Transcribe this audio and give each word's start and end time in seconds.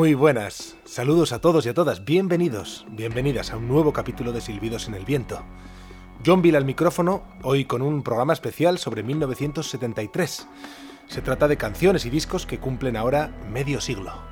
Muy 0.00 0.14
buenas, 0.14 0.78
saludos 0.86 1.30
a 1.32 1.42
todos 1.42 1.66
y 1.66 1.68
a 1.68 1.74
todas, 1.74 2.06
bienvenidos, 2.06 2.86
bienvenidas 2.88 3.52
a 3.52 3.58
un 3.58 3.68
nuevo 3.68 3.92
capítulo 3.92 4.32
de 4.32 4.40
Silbidos 4.40 4.88
en 4.88 4.94
el 4.94 5.04
Viento. 5.04 5.42
John 6.24 6.40
Bill 6.40 6.56
al 6.56 6.64
micrófono, 6.64 7.22
hoy 7.42 7.66
con 7.66 7.82
un 7.82 8.02
programa 8.02 8.32
especial 8.32 8.78
sobre 8.78 9.02
1973. 9.02 10.48
Se 11.06 11.20
trata 11.20 11.48
de 11.48 11.58
canciones 11.58 12.06
y 12.06 12.10
discos 12.10 12.46
que 12.46 12.58
cumplen 12.58 12.96
ahora 12.96 13.28
medio 13.52 13.78
siglo. 13.82 14.29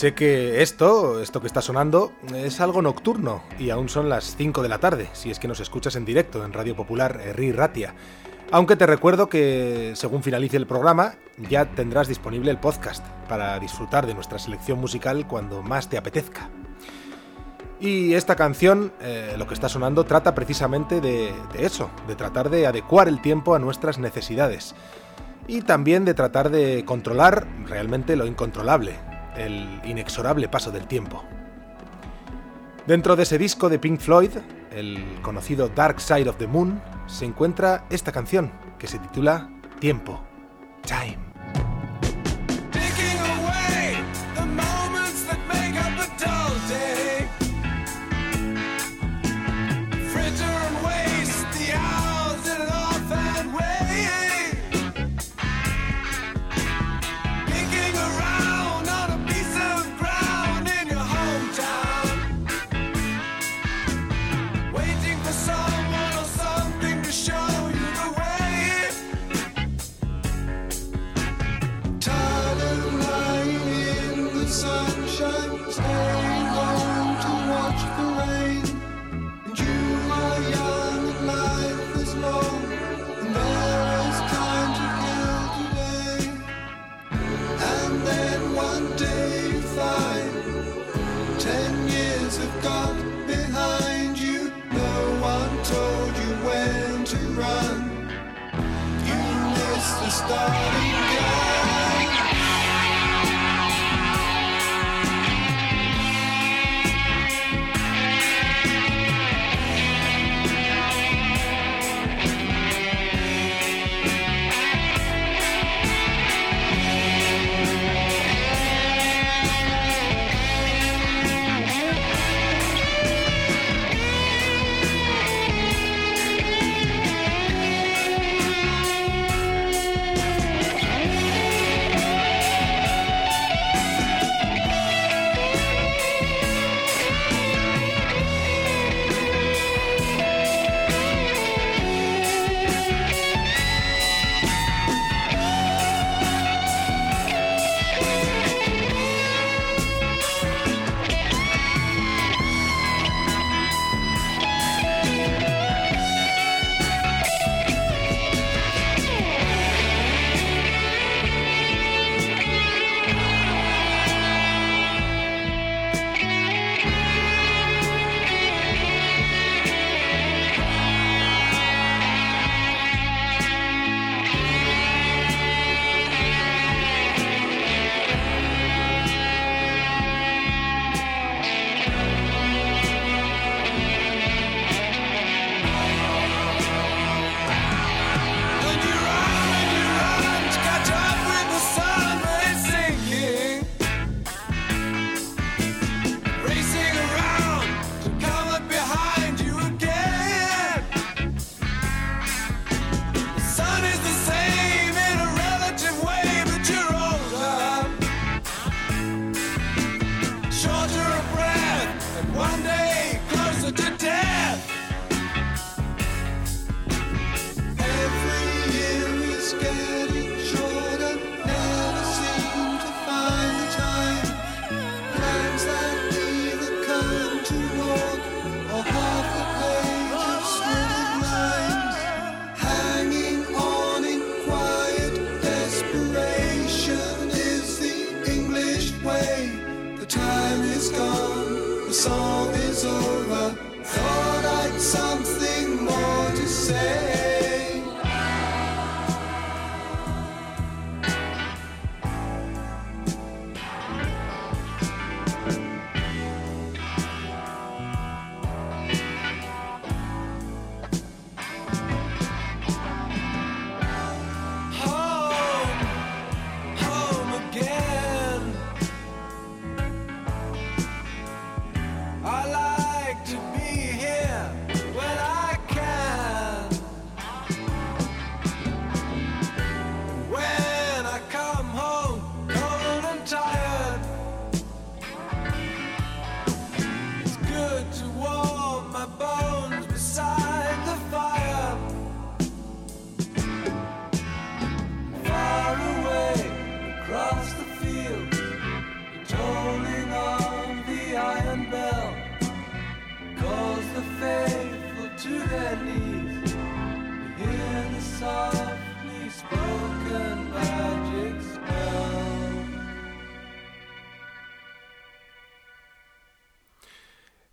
Sé 0.00 0.14
que 0.14 0.62
esto, 0.62 1.20
esto 1.20 1.42
que 1.42 1.46
está 1.46 1.60
sonando, 1.60 2.14
es 2.34 2.62
algo 2.62 2.80
nocturno 2.80 3.42
y 3.58 3.68
aún 3.68 3.90
son 3.90 4.08
las 4.08 4.34
5 4.34 4.62
de 4.62 4.70
la 4.70 4.78
tarde, 4.78 5.10
si 5.12 5.30
es 5.30 5.38
que 5.38 5.46
nos 5.46 5.60
escuchas 5.60 5.94
en 5.94 6.06
directo 6.06 6.42
en 6.42 6.54
Radio 6.54 6.74
Popular 6.74 7.20
Herri 7.22 7.52
Ratia. 7.52 7.94
Aunque 8.50 8.76
te 8.76 8.86
recuerdo 8.86 9.28
que 9.28 9.92
según 9.96 10.22
finalice 10.22 10.56
el 10.56 10.66
programa 10.66 11.16
ya 11.50 11.66
tendrás 11.66 12.08
disponible 12.08 12.50
el 12.50 12.56
podcast 12.56 13.04
para 13.28 13.58
disfrutar 13.58 14.06
de 14.06 14.14
nuestra 14.14 14.38
selección 14.38 14.80
musical 14.80 15.26
cuando 15.26 15.62
más 15.62 15.90
te 15.90 15.98
apetezca. 15.98 16.48
Y 17.78 18.14
esta 18.14 18.36
canción, 18.36 18.94
eh, 19.02 19.34
lo 19.36 19.46
que 19.46 19.52
está 19.52 19.68
sonando, 19.68 20.04
trata 20.04 20.34
precisamente 20.34 21.02
de 21.02 21.34
eso, 21.58 21.90
de 22.08 22.16
tratar 22.16 22.48
de 22.48 22.66
adecuar 22.66 23.06
el 23.06 23.20
tiempo 23.20 23.54
a 23.54 23.58
nuestras 23.58 23.98
necesidades 23.98 24.74
y 25.46 25.60
también 25.60 26.06
de 26.06 26.14
tratar 26.14 26.48
de 26.48 26.86
controlar 26.86 27.46
realmente 27.66 28.16
lo 28.16 28.24
incontrolable, 28.24 28.94
el 29.40 29.80
inexorable 29.84 30.48
paso 30.48 30.70
del 30.70 30.86
tiempo. 30.86 31.24
Dentro 32.86 33.16
de 33.16 33.22
ese 33.24 33.38
disco 33.38 33.68
de 33.68 33.78
Pink 33.78 34.00
Floyd, 34.00 34.30
el 34.72 35.04
conocido 35.22 35.68
Dark 35.68 36.00
Side 36.00 36.28
of 36.28 36.36
the 36.36 36.46
Moon, 36.46 36.80
se 37.06 37.24
encuentra 37.24 37.84
esta 37.90 38.12
canción 38.12 38.52
que 38.78 38.86
se 38.86 38.98
titula 38.98 39.50
Tiempo, 39.78 40.22
Time. 40.86 41.29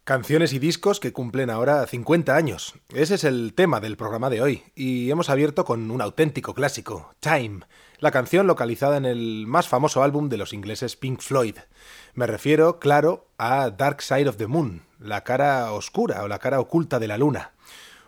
Canciones 0.08 0.54
y 0.54 0.60
discos 0.60 1.02
que 1.02 1.12
cumplen 1.12 1.50
ahora 1.50 1.86
50 1.86 2.34
años. 2.34 2.76
Ese 2.94 3.16
es 3.16 3.26
el 3.26 3.54
tema 3.54 3.82
del 3.82 3.98
programa 3.98 4.30
de 4.30 4.42
hoy, 4.42 4.64
y 4.74 5.12
hemos 5.12 5.30
abierto 5.30 5.66
con 5.66 5.92
un 5.92 6.02
auténtico 6.02 6.54
clásico, 6.54 7.14
Time, 7.20 7.66
la 8.00 8.12
canción 8.12 8.48
localizada 8.48 8.96
en 8.96 9.04
el 9.04 9.48
más 9.48 9.68
famoso 9.68 10.04
álbum 10.04 10.30
de 10.30 10.38
los 10.38 10.54
ingleses 10.54 10.96
Pink 10.96 11.20
Floyd. 11.20 11.58
Me 12.14 12.26
refiero, 12.26 12.80
claro, 12.80 13.28
a 13.38 13.70
Dark 13.70 14.02
Side 14.02 14.30
of 14.30 14.38
the 14.38 14.48
Moon, 14.48 14.84
la 14.98 15.26
cara 15.26 15.74
oscura 15.74 16.24
o 16.24 16.30
la 16.30 16.40
cara 16.40 16.62
oculta 16.62 17.00
de 17.00 17.10
la 17.10 17.18
luna. 17.18 17.52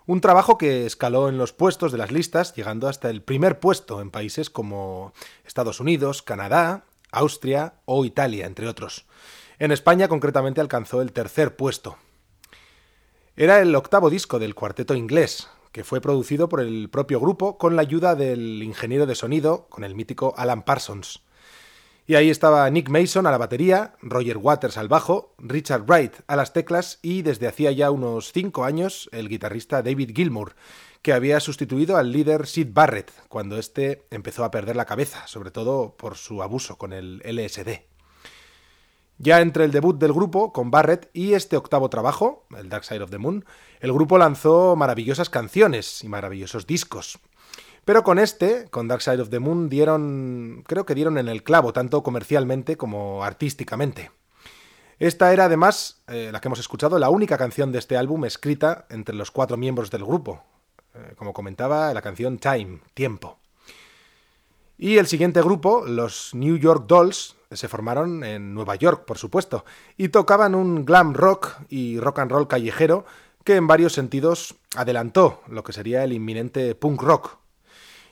Un 0.05 0.21
trabajo 0.21 0.57
que 0.57 0.85
escaló 0.85 1.27
en 1.27 1.37
los 1.37 1.51
puestos 1.51 1.91
de 1.91 1.97
las 1.97 2.13
listas, 2.13 2.55
llegando 2.55 2.87
hasta 2.87 3.09
el 3.09 3.21
primer 3.21 3.59
puesto 3.59 3.99
en 3.99 4.09
países 4.09 4.49
como 4.49 5.11
Estados 5.43 5.81
Unidos, 5.81 6.21
Canadá, 6.21 6.85
Austria 7.11 7.73
o 7.83 8.05
Italia, 8.05 8.45
entre 8.45 8.69
otros. 8.69 9.05
En 9.59 9.73
España 9.73 10.07
concretamente 10.07 10.61
alcanzó 10.61 11.01
el 11.01 11.11
tercer 11.11 11.57
puesto. 11.57 11.97
Era 13.35 13.59
el 13.59 13.75
octavo 13.75 14.09
disco 14.09 14.39
del 14.39 14.55
cuarteto 14.55 14.95
inglés, 14.95 15.49
que 15.73 15.83
fue 15.83 15.99
producido 15.99 16.47
por 16.47 16.61
el 16.61 16.89
propio 16.89 17.19
grupo 17.19 17.57
con 17.57 17.75
la 17.75 17.81
ayuda 17.81 18.15
del 18.15 18.63
ingeniero 18.63 19.05
de 19.05 19.15
sonido, 19.15 19.67
con 19.67 19.83
el 19.83 19.95
mítico 19.95 20.33
Alan 20.37 20.63
Parsons. 20.63 21.23
Y 22.07 22.15
ahí 22.15 22.29
estaba 22.29 22.69
Nick 22.69 22.87
Mason 22.87 23.27
a 23.27 23.31
la 23.31 23.37
batería, 23.37 23.95
Roger 24.01 24.37
Waters 24.37 24.77
al 24.77 24.87
bajo, 24.87 25.35
Richard 25.37 25.83
Wright 25.83 26.15
a 26.27 26.37
las 26.37 26.53
teclas 26.53 26.99
y 27.01 27.21
desde 27.21 27.47
hacía 27.47 27.73
ya 27.73 27.91
unos 27.91 28.31
cinco 28.31 28.63
años 28.63 29.09
el 29.11 29.27
guitarrista 29.27 29.83
David 29.83 30.11
Gilmour, 30.15 30.55
que 31.01 31.11
había 31.11 31.41
sustituido 31.41 31.97
al 31.97 32.13
líder 32.13 32.47
Sid 32.47 32.69
Barrett 32.71 33.11
cuando 33.27 33.57
éste 33.57 34.07
empezó 34.09 34.45
a 34.45 34.51
perder 34.51 34.77
la 34.77 34.85
cabeza, 34.85 35.27
sobre 35.27 35.51
todo 35.51 35.97
por 35.97 36.15
su 36.15 36.41
abuso 36.41 36.77
con 36.77 36.93
el 36.93 37.21
LSD. 37.25 37.88
Ya 39.21 39.41
entre 39.41 39.65
el 39.65 39.71
debut 39.71 39.99
del 39.99 40.13
grupo 40.13 40.53
con 40.53 40.71
Barrett 40.71 41.09
y 41.11 41.33
este 41.33 41.57
octavo 41.57 41.89
trabajo, 41.89 42.45
el 42.57 42.69
Dark 42.69 42.85
Side 42.85 43.03
of 43.03 43.11
the 43.11 43.17
Moon, 43.17 43.43
el 43.81 43.91
grupo 43.91 44.17
lanzó 44.17 44.77
maravillosas 44.77 45.29
canciones 45.29 46.05
y 46.05 46.07
maravillosos 46.07 46.65
discos. 46.65 47.19
Pero 47.83 48.03
con 48.03 48.17
este, 48.17 48.69
con 48.69 48.87
Dark 48.87 49.01
Side 49.01 49.21
of 49.21 49.29
the 49.29 49.39
Moon, 49.39 49.67
dieron, 49.67 50.63
creo 50.65 50.85
que 50.85 50.95
dieron 50.95 51.17
en 51.17 51.27
el 51.27 51.43
clavo, 51.43 51.73
tanto 51.73 52.01
comercialmente 52.01 52.77
como 52.77 53.25
artísticamente. 53.25 54.09
Esta 54.99 55.33
era 55.33 55.45
además, 55.45 56.01
eh, 56.07 56.29
la 56.31 56.39
que 56.39 56.47
hemos 56.47 56.59
escuchado, 56.59 56.97
la 56.97 57.09
única 57.09 57.37
canción 57.37 57.73
de 57.73 57.79
este 57.79 57.97
álbum 57.97 58.23
escrita 58.23 58.85
entre 58.89 59.15
los 59.15 59.31
cuatro 59.31 59.57
miembros 59.57 59.91
del 59.91 60.05
grupo. 60.05 60.43
Eh, 60.93 61.13
como 61.17 61.33
comentaba, 61.33 61.93
la 61.93 62.01
canción 62.01 62.37
Time, 62.37 62.79
Tiempo. 62.93 63.37
Y 64.81 64.97
el 64.97 65.07
siguiente 65.07 65.41
grupo, 65.41 65.83
los 65.85 66.33
New 66.33 66.55
York 66.55 66.85
Dolls, 66.87 67.35
se 67.51 67.67
formaron 67.67 68.23
en 68.23 68.53
Nueva 68.53 68.75
York, 68.75 69.03
por 69.03 69.17
supuesto, 69.17 69.65
y 69.97 70.07
tocaban 70.07 70.55
un 70.55 70.85
glam 70.85 71.13
rock 71.13 71.57
y 71.67 71.99
rock 71.99 72.19
and 72.19 72.31
roll 72.31 72.47
callejero 72.47 73.03
que 73.43 73.57
en 73.57 73.67
varios 73.67 73.91
sentidos 73.91 74.55
adelantó 74.77 75.41
lo 75.49 75.65
que 75.65 75.73
sería 75.73 76.05
el 76.05 76.13
inminente 76.13 76.75
punk 76.75 77.01
rock. 77.01 77.39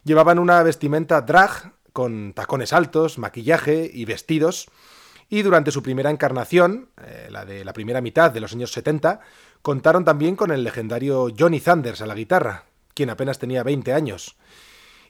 Llevaban 0.04 0.40
una 0.40 0.62
vestimenta 0.62 1.22
drag 1.22 1.72
con 1.94 2.34
tacones 2.34 2.74
altos, 2.74 3.18
maquillaje 3.18 3.90
y 3.94 4.04
vestidos, 4.04 4.70
y 5.30 5.44
durante 5.44 5.72
su 5.72 5.82
primera 5.82 6.12
encarnación, 6.12 6.90
eh, 7.02 7.30
la 7.32 7.46
de 7.46 7.64
la 7.64 7.72
primera 7.72 8.02
mitad 8.02 8.30
de 8.30 8.42
los 8.42 8.52
años 8.52 8.74
70, 8.74 9.22
contaron 9.62 10.04
también 10.04 10.36
con 10.36 10.52
el 10.52 10.66
legendario 10.66 11.30
Johnny 11.38 11.62
Thunders 11.62 12.02
a 12.02 12.08
la 12.08 12.14
guitarra, 12.14 12.66
quien 12.94 13.10
apenas 13.10 13.40
tenía 13.40 13.64
20 13.64 13.94
años, 13.94 14.36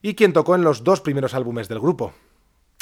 y 0.02 0.16
quien 0.16 0.34
tocó 0.34 0.56
en 0.56 0.64
los 0.64 0.84
dos 0.84 1.02
primeros 1.02 1.34
álbumes 1.34 1.68
del 1.68 1.80
grupo, 1.80 2.14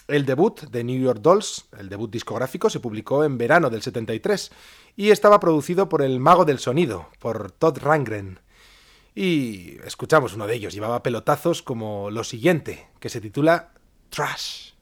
el 0.08 0.26
debut 0.26 0.62
de 0.62 0.84
New 0.84 1.02
York 1.02 1.20
Dolls, 1.22 1.66
el 1.80 1.90
debut 1.90 2.12
discográfico, 2.12 2.70
se 2.70 2.80
publicó 2.80 3.24
en 3.24 3.38
verano 3.38 3.70
del 3.70 3.82
73 3.82 4.52
y 4.96 5.10
estaba 5.10 5.40
producido 5.40 5.90
por 5.90 6.02
el 6.02 6.20
mago 6.20 6.46
del 6.46 6.60
sonido, 6.60 7.10
por 7.20 7.52
Todd 7.52 7.80
Rangren. 7.80 8.40
Y 9.16 9.78
escuchamos 9.84 10.36
uno 10.36 10.46
de 10.46 10.56
ellos, 10.56 10.74
llevaba 10.74 11.02
pelotazos 11.02 11.64
como 11.64 12.12
lo 12.12 12.24
siguiente, 12.24 12.88
que 13.00 13.10
se 13.10 13.22
titula 13.22 13.72
Trash. 14.10 14.75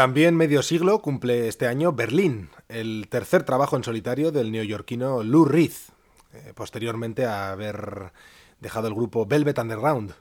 También 0.00 0.34
medio 0.34 0.62
siglo 0.62 1.02
cumple 1.02 1.46
este 1.46 1.66
año 1.66 1.92
Berlín, 1.92 2.48
el 2.70 3.06
tercer 3.10 3.42
trabajo 3.42 3.76
en 3.76 3.84
solitario 3.84 4.32
del 4.32 4.50
neoyorquino 4.50 5.22
Lou 5.22 5.44
Reed, 5.44 5.72
eh, 6.32 6.54
posteriormente 6.54 7.26
a 7.26 7.50
haber 7.50 8.10
dejado 8.60 8.88
el 8.88 8.94
grupo 8.94 9.26
Velvet 9.26 9.58
Underground. 9.58 10.14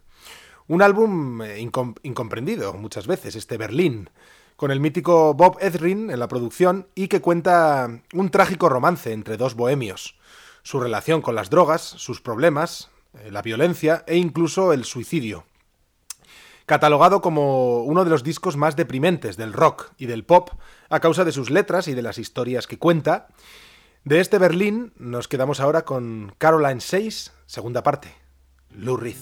Un 0.68 0.82
álbum 0.82 1.42
eh, 1.42 1.62
incomprendido 1.62 2.74
muchas 2.74 3.08
veces, 3.08 3.38
este 3.38 3.56
Berlín, 3.56 4.10
con 4.58 4.70
el 4.72 4.82
mítico 4.82 5.34
Bob 5.34 5.56
Ezrin 5.62 6.12
en 6.12 6.20
la 6.20 6.28
producción 6.28 6.90
y 6.94 7.08
que 7.08 7.22
cuenta 7.22 8.02
un 8.14 8.32
trágico 8.32 8.68
romance 8.68 9.14
entre 9.14 9.38
dos 9.38 9.56
bohemios, 9.56 10.20
su 10.62 10.82
relación 10.82 11.22
con 11.22 11.36
las 11.36 11.50
drogas, 11.50 11.84
sus 11.84 12.20
problemas, 12.20 12.90
eh, 13.14 13.32
la 13.32 13.42
violencia 13.42 14.04
e 14.08 14.18
incluso 14.18 14.74
el 14.74 14.84
suicidio. 14.84 15.46
Catalogado 16.70 17.20
como 17.22 17.82
uno 17.82 18.04
de 18.04 18.12
los 18.12 18.22
discos 18.22 18.56
más 18.56 18.76
deprimentes 18.76 19.38
del 19.38 19.54
rock 19.54 19.90
y 19.98 20.06
del 20.06 20.24
pop 20.24 20.52
a 20.92 21.00
causa 21.00 21.26
de 21.26 21.32
sus 21.32 21.50
letras 21.50 21.88
y 21.88 21.96
de 21.96 22.04
las 22.04 22.20
historias 22.20 22.68
que 22.68 22.78
cuenta, 22.78 23.30
de 24.04 24.20
este 24.20 24.38
Berlín 24.38 24.94
nos 24.96 25.28
quedamos 25.28 25.62
ahora 25.62 25.84
con 25.84 26.36
Caroline 26.38 26.80
6, 26.80 27.34
segunda 27.48 27.82
parte, 27.82 28.14
Lou 28.70 28.98
Reed. 28.98 29.16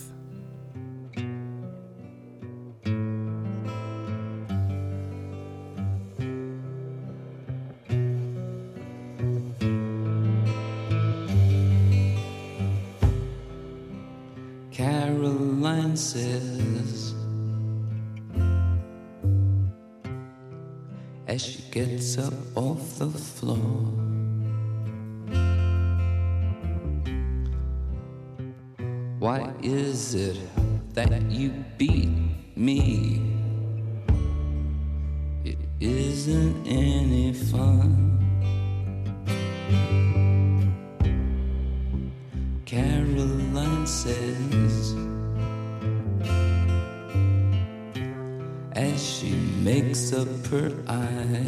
Caroline 14.75 15.95
says 15.95 16.66
as 21.27 21.41
she 21.41 21.61
gets 21.71 22.17
up 22.17 22.33
off 22.55 22.99
the 22.99 23.09
floor. 23.09 23.57
Why 29.19 29.51
is 29.61 30.15
it 30.15 30.39
that 30.93 31.21
you 31.29 31.49
beat 31.77 32.09
me? 32.55 33.21
It 35.43 35.57
isn't 35.81 36.65
any 36.65 37.33
fun. 37.33 38.26
Makes 49.81 50.11
up 50.11 50.27
her 50.47 50.71
eye. 50.87 51.45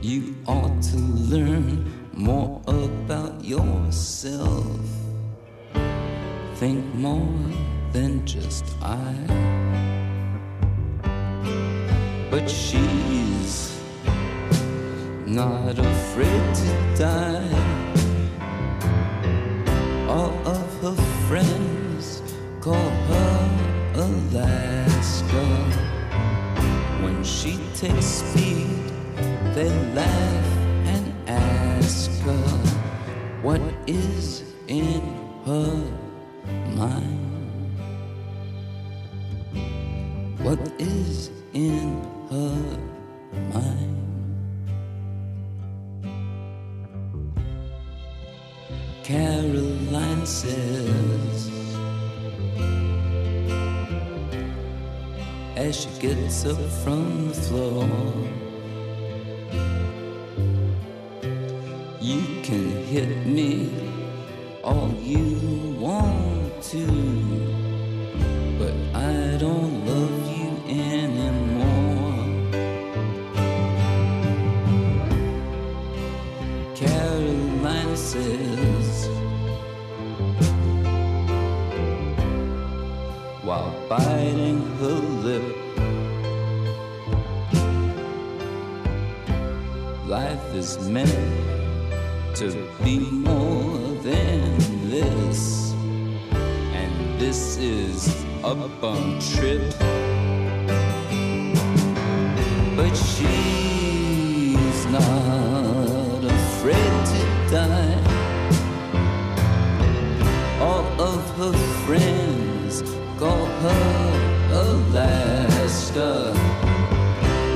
You 0.00 0.34
ought 0.48 0.82
to 0.90 0.96
learn 1.32 1.68
more 2.12 2.60
about 2.66 3.44
yourself. 3.44 4.80
Think 6.56 6.82
more 6.94 7.38
than 7.92 8.26
just 8.26 8.64
I. 8.82 9.14
But 12.30 12.50
she's 12.50 13.78
not 15.24 15.78
afraid 15.78 16.54
to 16.62 16.96
die. 16.98 17.71
Is 33.86 34.11
while 83.52 83.74
biting 83.86 84.60
her 84.80 84.98
lip. 85.26 85.44
Life 90.06 90.46
is 90.54 90.78
meant 90.88 91.12
to 92.40 92.48
be 92.82 92.96
more 93.28 93.76
than 94.08 94.56
this. 94.88 95.72
And 96.80 97.20
this 97.20 97.58
is 97.58 98.24
a 98.42 98.54
bum 98.80 99.18
trip. 99.32 99.64
But 102.78 102.94
she's 103.10 104.80
not 104.98 106.20
afraid 106.38 106.94
to 107.12 107.22
die. 107.56 108.00
All 110.68 110.86
of 111.10 111.20
her 111.40 111.54
friends 111.84 112.21
her 113.62 114.50
Alaska. 114.52 116.32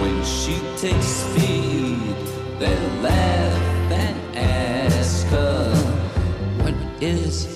When 0.00 0.24
she 0.24 0.56
takes 0.76 1.06
speed, 1.06 2.16
they 2.58 2.76
laugh 3.02 3.56
is 7.00 7.55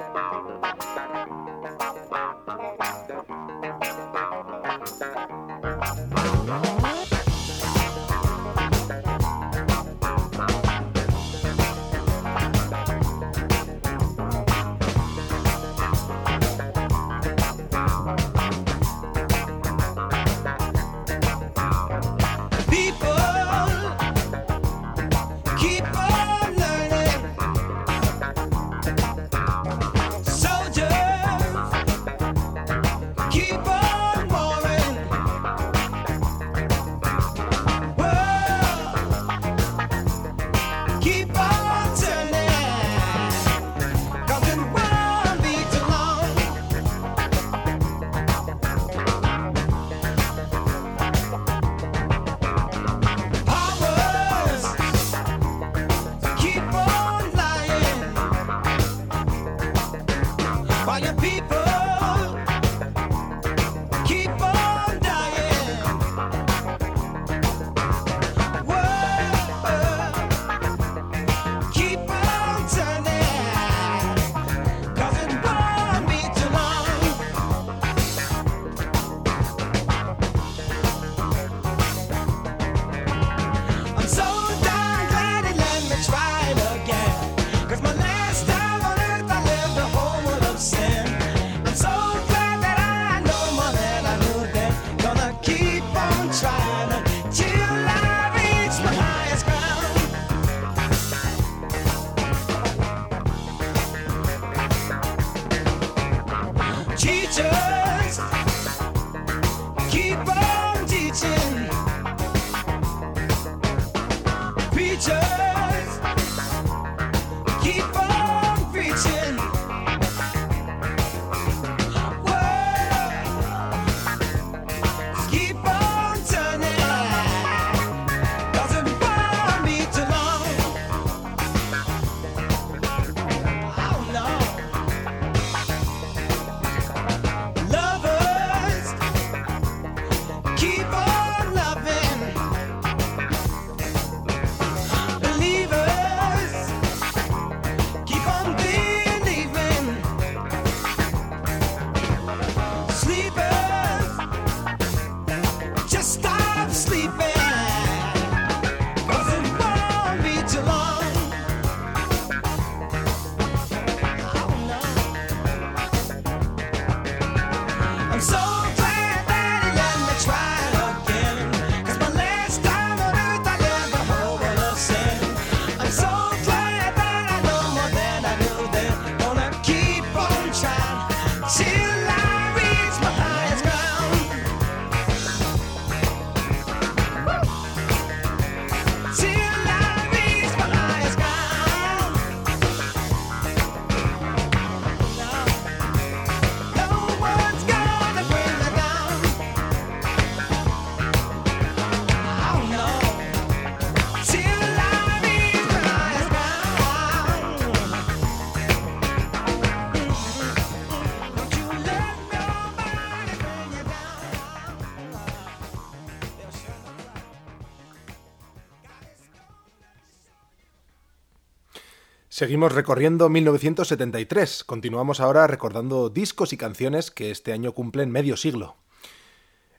Seguimos 222.33 222.71
recorriendo 222.71 223.27
1973. 223.27 224.63
Continuamos 224.63 225.19
ahora 225.19 225.47
recordando 225.47 226.09
discos 226.09 226.53
y 226.53 226.57
canciones 226.57 227.11
que 227.11 227.29
este 227.29 227.51
año 227.51 227.73
cumplen 227.73 228.09
medio 228.09 228.37
siglo. 228.37 228.77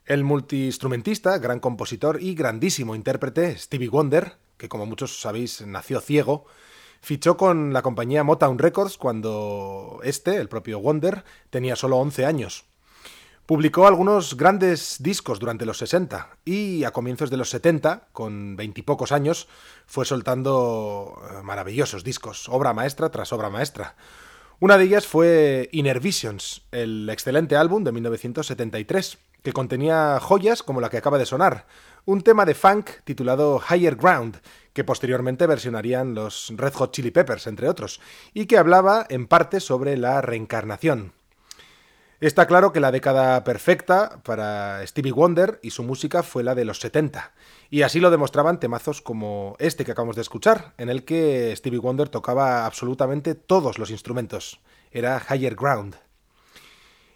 El 0.04 0.22
multiinstrumentista, 0.22 1.38
gran 1.38 1.60
compositor 1.60 2.22
y 2.22 2.34
grandísimo 2.34 2.94
intérprete 2.94 3.56
Stevie 3.56 3.88
Wonder, 3.88 4.34
que 4.58 4.68
como 4.68 4.84
muchos 4.84 5.18
sabéis 5.18 5.66
nació 5.66 6.02
ciego, 6.02 6.44
fichó 7.00 7.38
con 7.38 7.72
la 7.72 7.80
compañía 7.80 8.22
Motown 8.22 8.58
Records 8.58 8.98
cuando 8.98 10.00
este, 10.04 10.36
el 10.36 10.50
propio 10.50 10.78
Wonder, 10.78 11.24
tenía 11.48 11.74
solo 11.74 11.96
11 11.96 12.26
años. 12.26 12.66
Publicó 13.46 13.88
algunos 13.88 14.36
grandes 14.36 14.96
discos 15.00 15.40
durante 15.40 15.66
los 15.66 15.78
60 15.78 16.36
y 16.44 16.84
a 16.84 16.92
comienzos 16.92 17.28
de 17.28 17.36
los 17.36 17.50
70, 17.50 18.08
con 18.12 18.54
veintipocos 18.54 19.10
años, 19.10 19.48
fue 19.86 20.04
soltando 20.04 21.20
eh, 21.28 21.42
maravillosos 21.42 22.04
discos, 22.04 22.48
obra 22.48 22.72
maestra 22.72 23.10
tras 23.10 23.32
obra 23.32 23.50
maestra. 23.50 23.96
Una 24.60 24.78
de 24.78 24.84
ellas 24.84 25.08
fue 25.08 25.68
Inner 25.72 25.98
Visions, 25.98 26.62
el 26.70 27.10
excelente 27.10 27.56
álbum 27.56 27.82
de 27.82 27.90
1973, 27.90 29.18
que 29.42 29.52
contenía 29.52 30.20
joyas 30.20 30.62
como 30.62 30.80
la 30.80 30.88
que 30.88 30.98
acaba 30.98 31.18
de 31.18 31.26
sonar, 31.26 31.66
un 32.04 32.22
tema 32.22 32.44
de 32.44 32.54
funk 32.54 32.90
titulado 33.02 33.60
Higher 33.68 33.96
Ground, 33.96 34.40
que 34.72 34.84
posteriormente 34.84 35.48
versionarían 35.48 36.14
los 36.14 36.52
Red 36.56 36.74
Hot 36.74 36.92
Chili 36.92 37.10
Peppers, 37.10 37.48
entre 37.48 37.68
otros, 37.68 38.00
y 38.34 38.46
que 38.46 38.56
hablaba 38.56 39.04
en 39.08 39.26
parte 39.26 39.58
sobre 39.58 39.96
la 39.96 40.20
reencarnación. 40.20 41.12
Está 42.22 42.46
claro 42.46 42.72
que 42.72 42.78
la 42.78 42.92
década 42.92 43.42
perfecta 43.42 44.20
para 44.22 44.86
Stevie 44.86 45.10
Wonder 45.10 45.58
y 45.60 45.70
su 45.70 45.82
música 45.82 46.22
fue 46.22 46.44
la 46.44 46.54
de 46.54 46.64
los 46.64 46.78
70, 46.78 47.32
y 47.68 47.82
así 47.82 47.98
lo 47.98 48.12
demostraban 48.12 48.60
temazos 48.60 49.02
como 49.02 49.56
este 49.58 49.84
que 49.84 49.90
acabamos 49.90 50.14
de 50.14 50.22
escuchar, 50.22 50.72
en 50.78 50.88
el 50.88 51.04
que 51.04 51.52
Stevie 51.56 51.80
Wonder 51.80 52.08
tocaba 52.08 52.64
absolutamente 52.64 53.34
todos 53.34 53.80
los 53.80 53.90
instrumentos. 53.90 54.60
Era 54.92 55.20
Higher 55.28 55.56
Ground. 55.56 55.96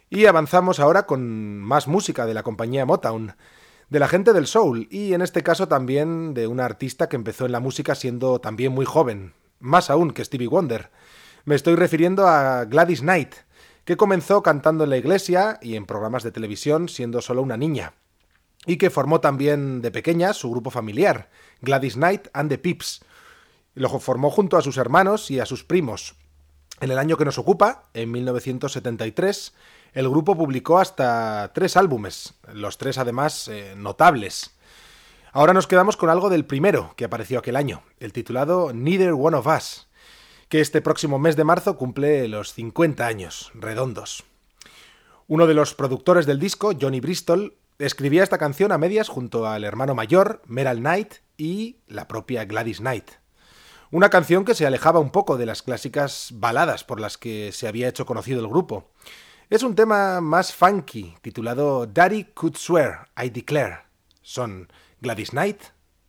Y 0.09 0.25
avanzamos 0.25 0.81
ahora 0.81 1.05
con 1.05 1.57
más 1.61 1.87
música 1.87 2.25
de 2.25 2.33
la 2.33 2.43
compañía 2.43 2.85
Motown, 2.85 3.37
de 3.87 3.99
la 3.99 4.09
gente 4.09 4.33
del 4.33 4.45
soul, 4.45 4.89
y 4.91 5.13
en 5.13 5.21
este 5.21 5.41
caso 5.41 5.69
también 5.69 6.33
de 6.33 6.47
una 6.47 6.65
artista 6.65 7.07
que 7.07 7.15
empezó 7.15 7.45
en 7.45 7.53
la 7.53 7.61
música 7.61 7.95
siendo 7.95 8.41
también 8.41 8.73
muy 8.73 8.85
joven, 8.85 9.31
más 9.61 9.89
aún 9.89 10.11
que 10.11 10.25
Stevie 10.25 10.49
Wonder. 10.49 10.91
Me 11.45 11.55
estoy 11.55 11.75
refiriendo 11.75 12.27
a 12.27 12.65
Gladys 12.65 12.99
Knight, 12.99 13.46
que 13.87 13.95
comenzó 13.95 14.43
cantando 14.43 14.83
en 14.83 14.89
la 14.89 14.97
iglesia 14.97 15.59
y 15.61 15.77
en 15.77 15.85
programas 15.85 16.21
de 16.21 16.33
televisión 16.33 16.89
siendo 16.89 17.21
solo 17.21 17.41
una 17.41 17.55
niña, 17.55 17.93
y 18.65 18.75
que 18.75 18.89
formó 18.89 19.21
también 19.21 19.81
de 19.81 19.91
pequeña 19.91 20.33
su 20.33 20.51
grupo 20.51 20.71
familiar, 20.71 21.29
Gladys 21.61 21.93
Knight 21.93 22.27
and 22.33 22.49
the 22.49 22.57
Pips. 22.57 22.99
Lo 23.75 23.87
formó 23.99 24.29
junto 24.29 24.57
a 24.57 24.61
sus 24.61 24.75
hermanos 24.75 25.31
y 25.31 25.39
a 25.39 25.45
sus 25.45 25.63
primos. 25.63 26.15
En 26.81 26.91
el 26.91 26.97
año 26.97 27.15
que 27.15 27.23
nos 27.23 27.37
ocupa, 27.37 27.85
en 27.93 28.11
1973, 28.11 29.53
el 29.93 30.09
grupo 30.09 30.35
publicó 30.35 30.79
hasta 30.79 31.53
tres 31.53 31.77
álbumes, 31.77 32.33
los 32.51 32.77
tres 32.77 32.97
además 32.97 33.47
eh, 33.47 33.73
notables. 33.77 34.57
Ahora 35.31 35.53
nos 35.53 35.65
quedamos 35.65 35.95
con 35.95 36.09
algo 36.09 36.29
del 36.29 36.43
primero 36.43 36.93
que 36.97 37.05
apareció 37.05 37.39
aquel 37.39 37.55
año, 37.55 37.83
el 38.01 38.11
titulado 38.11 38.73
Neither 38.73 39.13
One 39.13 39.37
of 39.37 39.47
Us 39.47 39.86
que 40.49 40.61
este 40.61 40.81
próximo 40.81 41.19
mes 41.19 41.35
de 41.35 41.43
marzo 41.43 41.77
cumple 41.77 42.27
los 42.27 42.53
50 42.53 43.05
años 43.05 43.51
redondos. 43.53 44.23
Uno 45.27 45.45
de 45.45 45.53
los 45.53 45.73
productores 45.73 46.25
del 46.25 46.39
disco, 46.39 46.71
Johnny 46.79 47.01
Bristol, 47.01 47.57
escribía 47.79 48.23
esta 48.23 48.37
canción 48.37 48.71
a 48.71 48.77
medias 48.77 49.09
junto 49.09 49.45
al 49.45 49.63
hermano 49.65 49.93
mayor, 49.93 50.41
Meral 50.45 50.79
Knight, 50.79 51.15
y 51.37 51.77
la 51.87 52.07
propia 52.07 52.45
Gladys 52.45 52.79
Knight. 52.79 53.11
Una 53.91 54.09
canción 54.09 54.45
que 54.45 54.55
se 54.55 54.65
alejaba 54.65 54.99
un 54.99 55.11
poco 55.11 55.37
de 55.37 55.45
las 55.45 55.61
clásicas 55.61 56.29
baladas 56.33 56.83
por 56.83 56.99
las 56.99 57.17
que 57.17 57.51
se 57.51 57.67
había 57.67 57.87
hecho 57.87 58.05
conocido 58.05 58.41
el 58.41 58.47
grupo. 58.47 58.91
Es 59.49 59.63
un 59.63 59.75
tema 59.75 60.19
más 60.19 60.53
funky, 60.53 61.15
titulado 61.21 61.87
Daddy 61.87 62.25
Could 62.33 62.55
Swear, 62.55 63.09
I 63.21 63.29
Declare. 63.29 63.79
Son 64.21 64.69
Gladys 64.99 65.29
Knight 65.29 65.61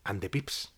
and 0.05 0.21
the 0.21 0.29
Pips. 0.29 0.78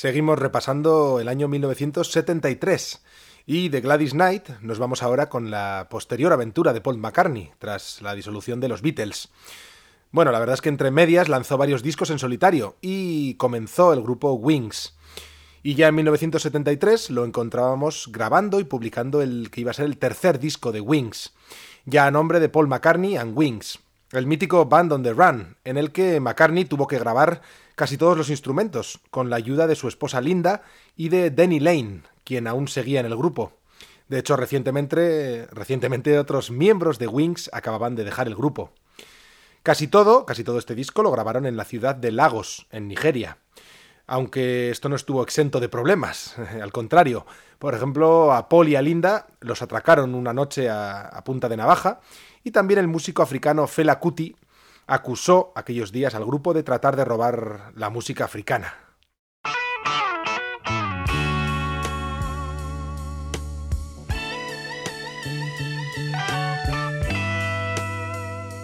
Seguimos 0.00 0.38
repasando 0.38 1.20
el 1.20 1.28
año 1.28 1.46
1973 1.46 3.02
y 3.44 3.68
de 3.68 3.82
Gladys 3.82 4.12
Knight 4.12 4.48
nos 4.62 4.78
vamos 4.78 5.02
ahora 5.02 5.28
con 5.28 5.50
la 5.50 5.88
posterior 5.90 6.32
aventura 6.32 6.72
de 6.72 6.80
Paul 6.80 6.96
McCartney 6.96 7.50
tras 7.58 8.00
la 8.00 8.14
disolución 8.14 8.60
de 8.60 8.68
los 8.68 8.80
Beatles. 8.80 9.28
Bueno, 10.10 10.32
la 10.32 10.38
verdad 10.38 10.54
es 10.54 10.62
que 10.62 10.70
entre 10.70 10.90
medias 10.90 11.28
lanzó 11.28 11.58
varios 11.58 11.82
discos 11.82 12.08
en 12.08 12.18
solitario 12.18 12.78
y 12.80 13.34
comenzó 13.34 13.92
el 13.92 14.00
grupo 14.00 14.32
Wings. 14.32 14.96
Y 15.62 15.74
ya 15.74 15.88
en 15.88 15.96
1973 15.96 17.10
lo 17.10 17.26
encontrábamos 17.26 18.08
grabando 18.10 18.58
y 18.58 18.64
publicando 18.64 19.20
el 19.20 19.50
que 19.50 19.60
iba 19.60 19.72
a 19.72 19.74
ser 19.74 19.84
el 19.84 19.98
tercer 19.98 20.38
disco 20.38 20.72
de 20.72 20.80
Wings, 20.80 21.34
ya 21.84 22.06
a 22.06 22.10
nombre 22.10 22.40
de 22.40 22.48
Paul 22.48 22.68
McCartney 22.68 23.18
and 23.18 23.36
Wings, 23.36 23.78
el 24.12 24.26
mítico 24.26 24.64
Band 24.64 24.92
on 24.92 25.02
the 25.02 25.12
Run, 25.12 25.58
en 25.62 25.76
el 25.76 25.92
que 25.92 26.20
McCartney 26.20 26.64
tuvo 26.64 26.86
que 26.86 26.98
grabar 26.98 27.42
casi 27.80 27.96
todos 27.96 28.18
los 28.18 28.28
instrumentos, 28.28 29.00
con 29.10 29.30
la 29.30 29.36
ayuda 29.36 29.66
de 29.66 29.74
su 29.74 29.88
esposa 29.88 30.20
Linda 30.20 30.60
y 30.98 31.08
de 31.08 31.30
Denny 31.30 31.60
Lane, 31.60 32.02
quien 32.24 32.46
aún 32.46 32.68
seguía 32.68 33.00
en 33.00 33.06
el 33.06 33.16
grupo. 33.16 33.54
De 34.06 34.18
hecho, 34.18 34.36
recientemente, 34.36 35.46
recientemente 35.50 36.18
otros 36.18 36.50
miembros 36.50 36.98
de 36.98 37.06
Wings 37.06 37.48
acababan 37.54 37.96
de 37.96 38.04
dejar 38.04 38.26
el 38.26 38.36
grupo. 38.36 38.70
Casi 39.62 39.88
todo, 39.88 40.26
casi 40.26 40.44
todo 40.44 40.58
este 40.58 40.74
disco 40.74 41.02
lo 41.02 41.10
grabaron 41.10 41.46
en 41.46 41.56
la 41.56 41.64
ciudad 41.64 41.94
de 41.94 42.12
Lagos, 42.12 42.66
en 42.70 42.86
Nigeria. 42.86 43.38
Aunque 44.06 44.68
esto 44.68 44.90
no 44.90 44.96
estuvo 44.96 45.22
exento 45.22 45.58
de 45.58 45.70
problemas, 45.70 46.34
al 46.62 46.72
contrario. 46.72 47.24
Por 47.58 47.74
ejemplo, 47.74 48.34
a 48.34 48.50
Paul 48.50 48.68
y 48.68 48.76
a 48.76 48.82
Linda 48.82 49.26
los 49.40 49.62
atracaron 49.62 50.14
una 50.14 50.34
noche 50.34 50.68
a, 50.68 51.00
a 51.00 51.24
punta 51.24 51.48
de 51.48 51.56
navaja 51.56 52.00
y 52.44 52.50
también 52.50 52.78
el 52.78 52.88
músico 52.88 53.22
africano 53.22 53.66
Fela 53.66 53.98
Kuti 53.98 54.36
acusó 54.90 55.52
aquellos 55.54 55.92
días 55.92 56.16
al 56.16 56.24
grupo 56.24 56.52
de 56.52 56.64
tratar 56.64 56.96
de 56.96 57.04
robar 57.04 57.70
la 57.76 57.90
música 57.90 58.24
africana. 58.24 58.74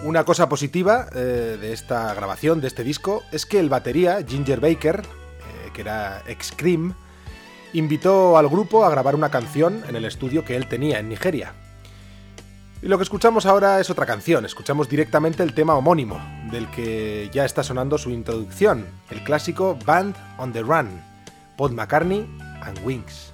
Una 0.03 0.25
cosa 0.25 0.49
positiva 0.49 1.07
eh, 1.15 1.57
de 1.59 1.71
esta 1.71 2.13
grabación, 2.13 2.59
de 2.59 2.67
este 2.67 2.83
disco, 2.83 3.23
es 3.31 3.45
que 3.45 3.59
el 3.59 3.69
batería, 3.69 4.19
Ginger 4.25 4.59
Baker, 4.59 5.03
eh, 5.03 5.71
que 5.73 5.81
era 5.81 6.23
ex 6.27 6.51
Cream, 6.55 6.93
invitó 7.71 8.37
al 8.37 8.49
grupo 8.49 8.83
a 8.83 8.89
grabar 8.89 9.15
una 9.15 9.31
canción 9.31 9.81
en 9.87 9.95
el 9.95 10.03
estudio 10.03 10.43
que 10.43 10.57
él 10.57 10.67
tenía 10.67 10.99
en 10.99 11.07
Nigeria. 11.07 11.53
Y 12.87 12.89
lo 12.89 12.97
que 12.97 13.03
escuchamos 13.03 13.45
ahora 13.45 13.81
es 13.81 13.89
otra 13.89 14.05
canción, 14.05 14.45
escuchamos 14.45 14.87
directamente 14.87 15.43
el 15.43 15.53
tema 15.53 15.75
homónimo, 15.75 16.21
del 16.49 16.71
que 16.71 17.29
ya 17.33 17.43
está 17.43 17.61
sonando 17.61 17.97
su 17.97 18.11
introducción, 18.11 18.85
el 19.09 19.25
clásico 19.25 19.77
Band 19.85 20.15
on 20.37 20.53
the 20.53 20.61
Run, 20.61 21.01
Paul 21.57 21.73
McCartney 21.73 22.25
and 22.61 22.79
Wings. 22.85 23.33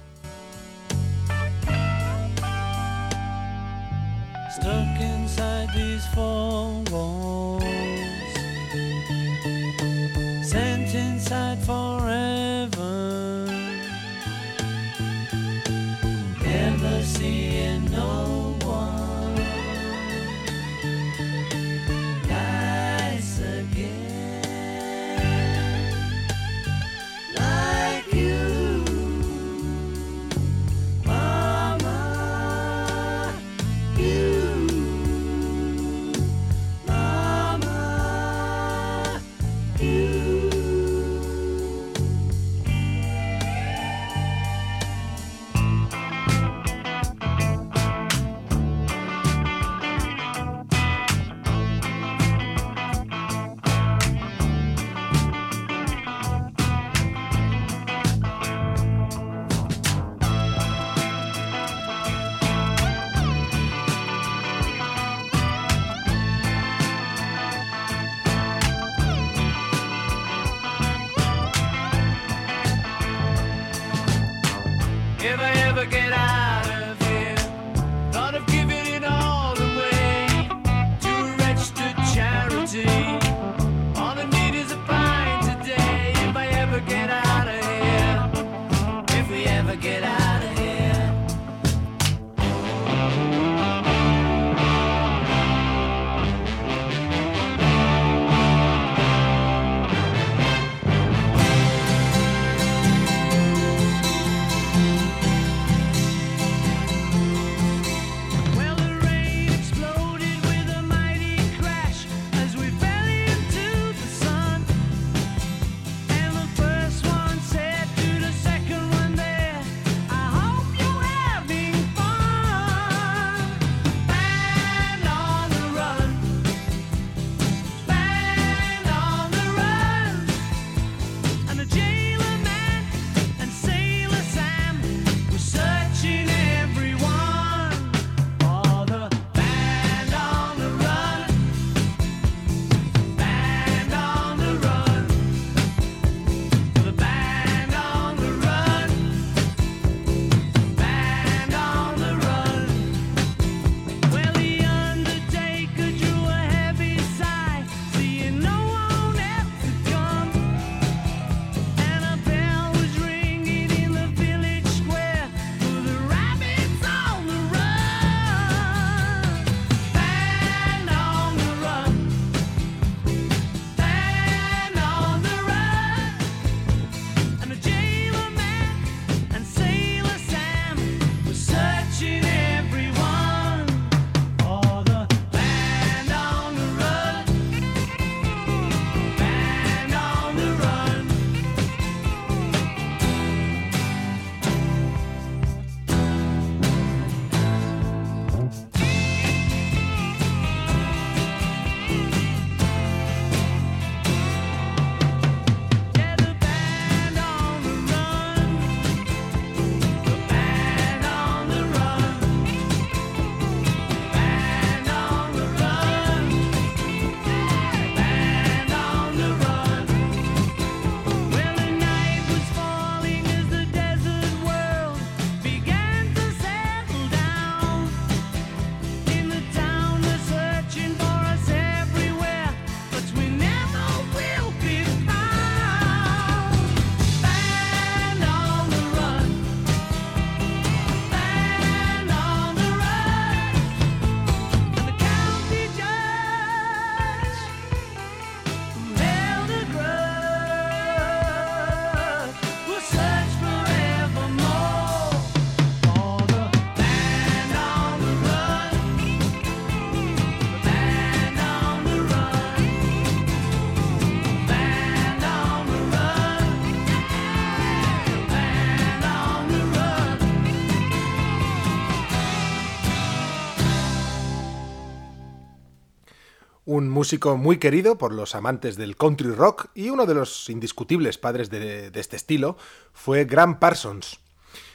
Un 276.74 276.90
músico 276.90 277.36
muy 277.36 277.58
querido 277.58 277.98
por 277.98 278.12
los 278.12 278.34
amantes 278.34 278.76
del 278.76 278.96
country 278.96 279.30
rock 279.30 279.68
y 279.74 279.90
uno 279.90 280.06
de 280.06 280.14
los 280.14 280.50
indiscutibles 280.50 281.18
padres 281.18 281.48
de, 281.48 281.92
este 281.94 282.16
estilo 282.16 282.56
fue 282.92 283.26
Graham 283.26 283.60
Parsons. 283.60 284.18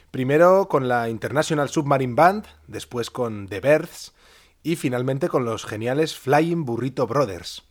Primero 0.10 0.70
con 0.70 0.88
la 0.88 1.10
International 1.10 1.68
Submarine 1.68 2.16
Band, 2.16 2.46
después 2.68 3.12
con 3.12 3.50
The 3.50 3.60
Birds 3.60 4.14
y 4.64 4.78
finalmente 4.78 5.28
con 5.28 5.44
los 5.44 5.66
geniales 5.66 6.18
Flying 6.18 6.64
Burrito 6.64 7.06
Brothers. 7.06 7.64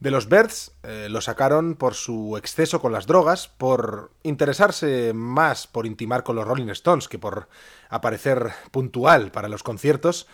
De 0.00 0.10
los 0.10 0.28
Birds 0.28 0.72
eh, 0.82 1.06
lo 1.08 1.20
sacaron 1.20 1.76
por 1.76 1.94
su 1.94 2.36
exceso 2.36 2.80
con 2.80 2.90
las 2.90 3.06
drogas, 3.06 3.46
por 3.46 4.10
interesarse 4.24 5.12
más 5.14 5.68
por 5.68 5.86
intimar 5.86 6.24
con 6.24 6.34
los 6.34 6.46
Rolling 6.46 6.70
Stones 6.70 7.06
que 7.06 7.20
por 7.20 7.48
aparecer 7.88 8.50
puntual 8.72 9.30
para 9.30 9.48
los 9.48 9.62
conciertos, 9.62 10.26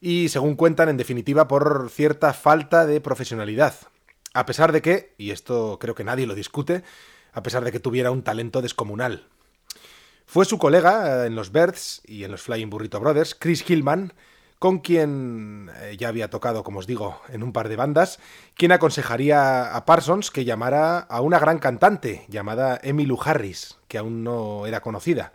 y 0.00 0.28
según 0.28 0.56
cuentan, 0.56 0.88
en 0.88 0.96
definitiva, 0.96 1.48
por 1.48 1.90
cierta 1.90 2.32
falta 2.32 2.86
de 2.86 3.00
profesionalidad. 3.00 3.74
A 4.32 4.46
pesar 4.46 4.72
de 4.72 4.82
que, 4.82 5.14
y 5.18 5.30
esto 5.30 5.78
creo 5.80 5.94
que 5.94 6.04
nadie 6.04 6.26
lo 6.26 6.34
discute, 6.34 6.82
a 7.32 7.42
pesar 7.42 7.64
de 7.64 7.72
que 7.72 7.80
tuviera 7.80 8.10
un 8.10 8.22
talento 8.22 8.62
descomunal. 8.62 9.26
Fue 10.26 10.44
su 10.44 10.58
colega 10.58 11.24
eh, 11.24 11.26
en 11.26 11.34
los 11.34 11.52
Birds 11.52 12.02
y 12.04 12.24
en 12.24 12.30
los 12.30 12.42
Flying 12.42 12.70
Burrito 12.70 13.00
Brothers, 13.00 13.34
Chris 13.34 13.68
Hillman, 13.68 14.12
con 14.60 14.78
quien 14.78 15.70
eh, 15.80 15.96
ya 15.98 16.08
había 16.08 16.30
tocado, 16.30 16.62
como 16.62 16.78
os 16.78 16.86
digo, 16.86 17.20
en 17.30 17.42
un 17.42 17.52
par 17.52 17.68
de 17.68 17.76
bandas, 17.76 18.20
quien 18.54 18.72
aconsejaría 18.72 19.74
a 19.74 19.84
Parsons 19.86 20.30
que 20.30 20.44
llamara 20.44 20.98
a 20.98 21.20
una 21.20 21.38
gran 21.38 21.58
cantante 21.58 22.26
llamada 22.28 22.78
Emmylou 22.82 23.18
Harris, 23.24 23.78
que 23.88 23.98
aún 23.98 24.22
no 24.22 24.66
era 24.66 24.80
conocida. 24.80 25.32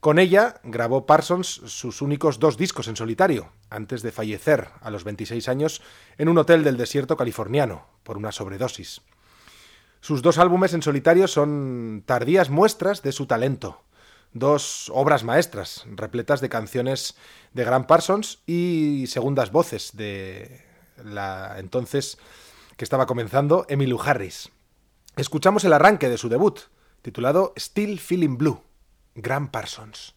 Con 0.00 0.18
ella 0.18 0.62
grabó 0.64 1.04
Parsons 1.04 1.46
sus 1.46 2.00
únicos 2.00 2.38
dos 2.38 2.56
discos 2.56 2.88
en 2.88 2.96
solitario, 2.96 3.52
antes 3.68 4.00
de 4.00 4.12
fallecer 4.12 4.68
a 4.80 4.90
los 4.90 5.04
26 5.04 5.46
años 5.48 5.82
en 6.16 6.30
un 6.30 6.38
hotel 6.38 6.64
del 6.64 6.78
desierto 6.78 7.18
californiano 7.18 7.86
por 8.02 8.16
una 8.16 8.32
sobredosis. 8.32 9.02
Sus 10.00 10.22
dos 10.22 10.38
álbumes 10.38 10.72
en 10.72 10.80
solitario 10.80 11.28
son 11.28 12.02
tardías 12.06 12.48
muestras 12.48 13.02
de 13.02 13.12
su 13.12 13.26
talento, 13.26 13.82
dos 14.32 14.90
obras 14.94 15.22
maestras, 15.22 15.84
repletas 15.94 16.40
de 16.40 16.48
canciones 16.48 17.14
de 17.52 17.64
Grant 17.64 17.86
Parsons 17.86 18.38
y 18.46 19.04
segundas 19.06 19.52
voces 19.52 19.90
de 19.94 20.64
la 21.04 21.56
entonces 21.58 22.16
que 22.78 22.84
estaba 22.84 23.04
comenzando 23.04 23.66
Emmylou 23.68 24.00
Harris. 24.00 24.50
Escuchamos 25.16 25.62
el 25.66 25.74
arranque 25.74 26.08
de 26.08 26.16
su 26.16 26.30
debut, 26.30 26.58
titulado 27.02 27.52
Still 27.58 28.00
Feeling 28.00 28.38
Blue. 28.38 28.62
Graham 29.18 29.48
Parsons. 29.48 30.12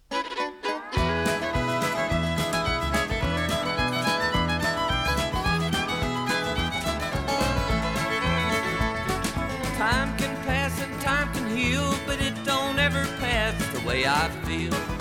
Time 9.77 10.15
can 10.17 10.35
pass 10.45 10.79
and 10.81 11.01
time 11.01 11.33
can 11.33 11.57
heal, 11.57 11.95
but 12.05 12.21
it 12.21 12.35
don't 12.45 12.77
ever 12.77 13.03
pass 13.19 13.55
the 13.73 13.85
way 13.87 14.05
I 14.05 14.29
feel. 14.45 14.92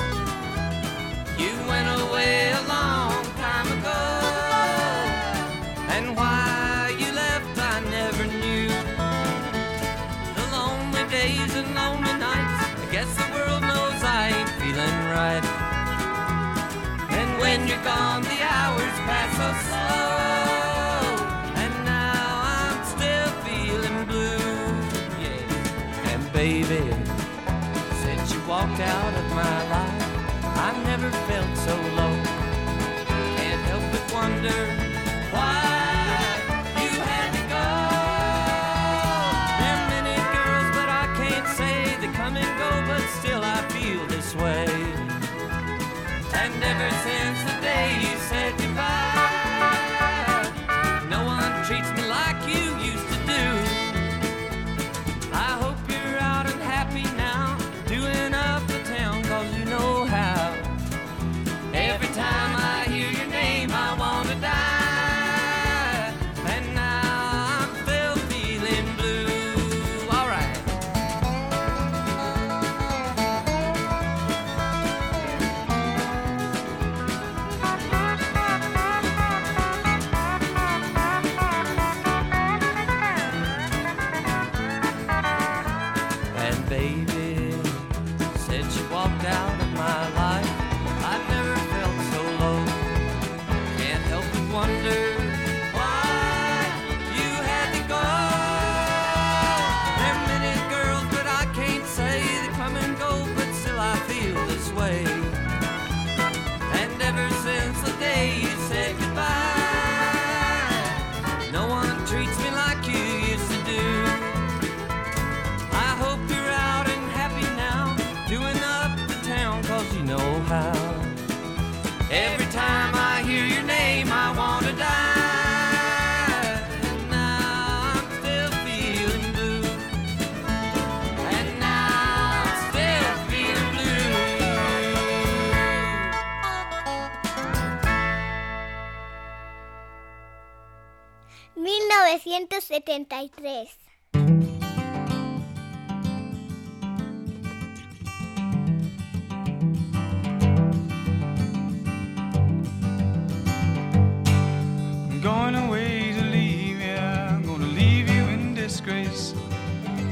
Going 155.23 155.55
away 155.55 156.15
to 156.19 156.25
leave 156.25 156.81
you, 156.81 156.93
I'm 156.93 157.47
gonna 157.47 157.67
leave 157.67 158.09
you 158.09 158.25
in 158.25 158.55
disgrace. 158.57 159.35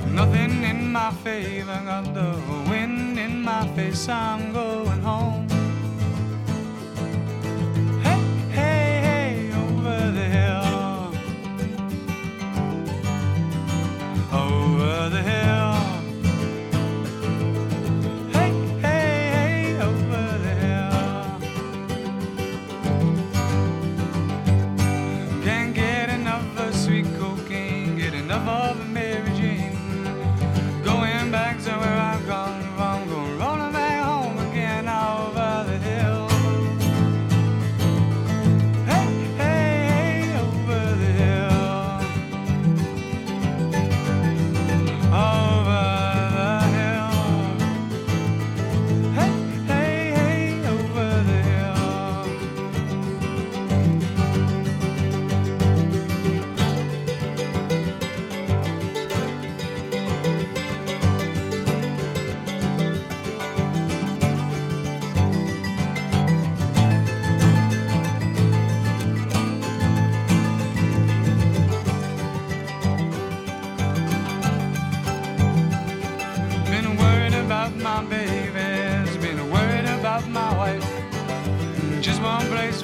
Nothing 0.06 0.62
in 0.62 0.92
my 0.92 1.10
favor, 1.24 1.82
got 1.84 2.14
the 2.14 2.38
wind 2.70 3.18
in 3.18 3.42
my 3.42 3.66
face, 3.74 4.08
I'm 4.08 4.52
going 4.52 5.00
home. 5.02 5.49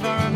For 0.07 0.36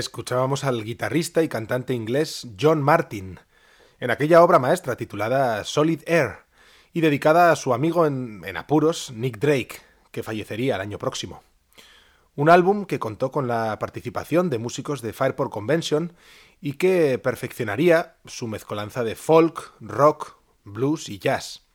Escuchábamos 0.00 0.64
al 0.64 0.82
guitarrista 0.82 1.42
y 1.42 1.48
cantante 1.50 1.92
inglés 1.92 2.48
John 2.58 2.80
Martin 2.80 3.38
en 4.00 4.10
aquella 4.10 4.42
obra 4.42 4.58
maestra 4.58 4.96
titulada 4.96 5.62
Solid 5.64 6.00
Air 6.06 6.38
y 6.94 7.02
dedicada 7.02 7.52
a 7.52 7.56
su 7.56 7.74
amigo 7.74 8.06
en, 8.06 8.56
apuros 8.56 9.12
Nick 9.14 9.38
Drake, 9.38 9.76
que 10.10 10.22
fallecería 10.22 10.76
el 10.76 10.80
año 10.80 10.96
próximo. 10.96 11.42
Un 12.34 12.48
álbum 12.48 12.86
que 12.86 12.98
contó 12.98 13.30
con 13.30 13.46
la 13.46 13.78
participación 13.78 14.48
de 14.48 14.58
músicos 14.58 15.02
de 15.02 15.12
Fireport 15.12 15.52
Convention 15.52 16.14
y 16.62 16.72
que 16.78 17.18
perfeccionaría 17.18 18.16
su 18.24 18.48
mezcolanza 18.48 19.04
de 19.04 19.16
folk, 19.16 19.74
rock, 19.80 20.38
blues 20.64 21.10
y 21.10 21.18
jazz. 21.18 21.66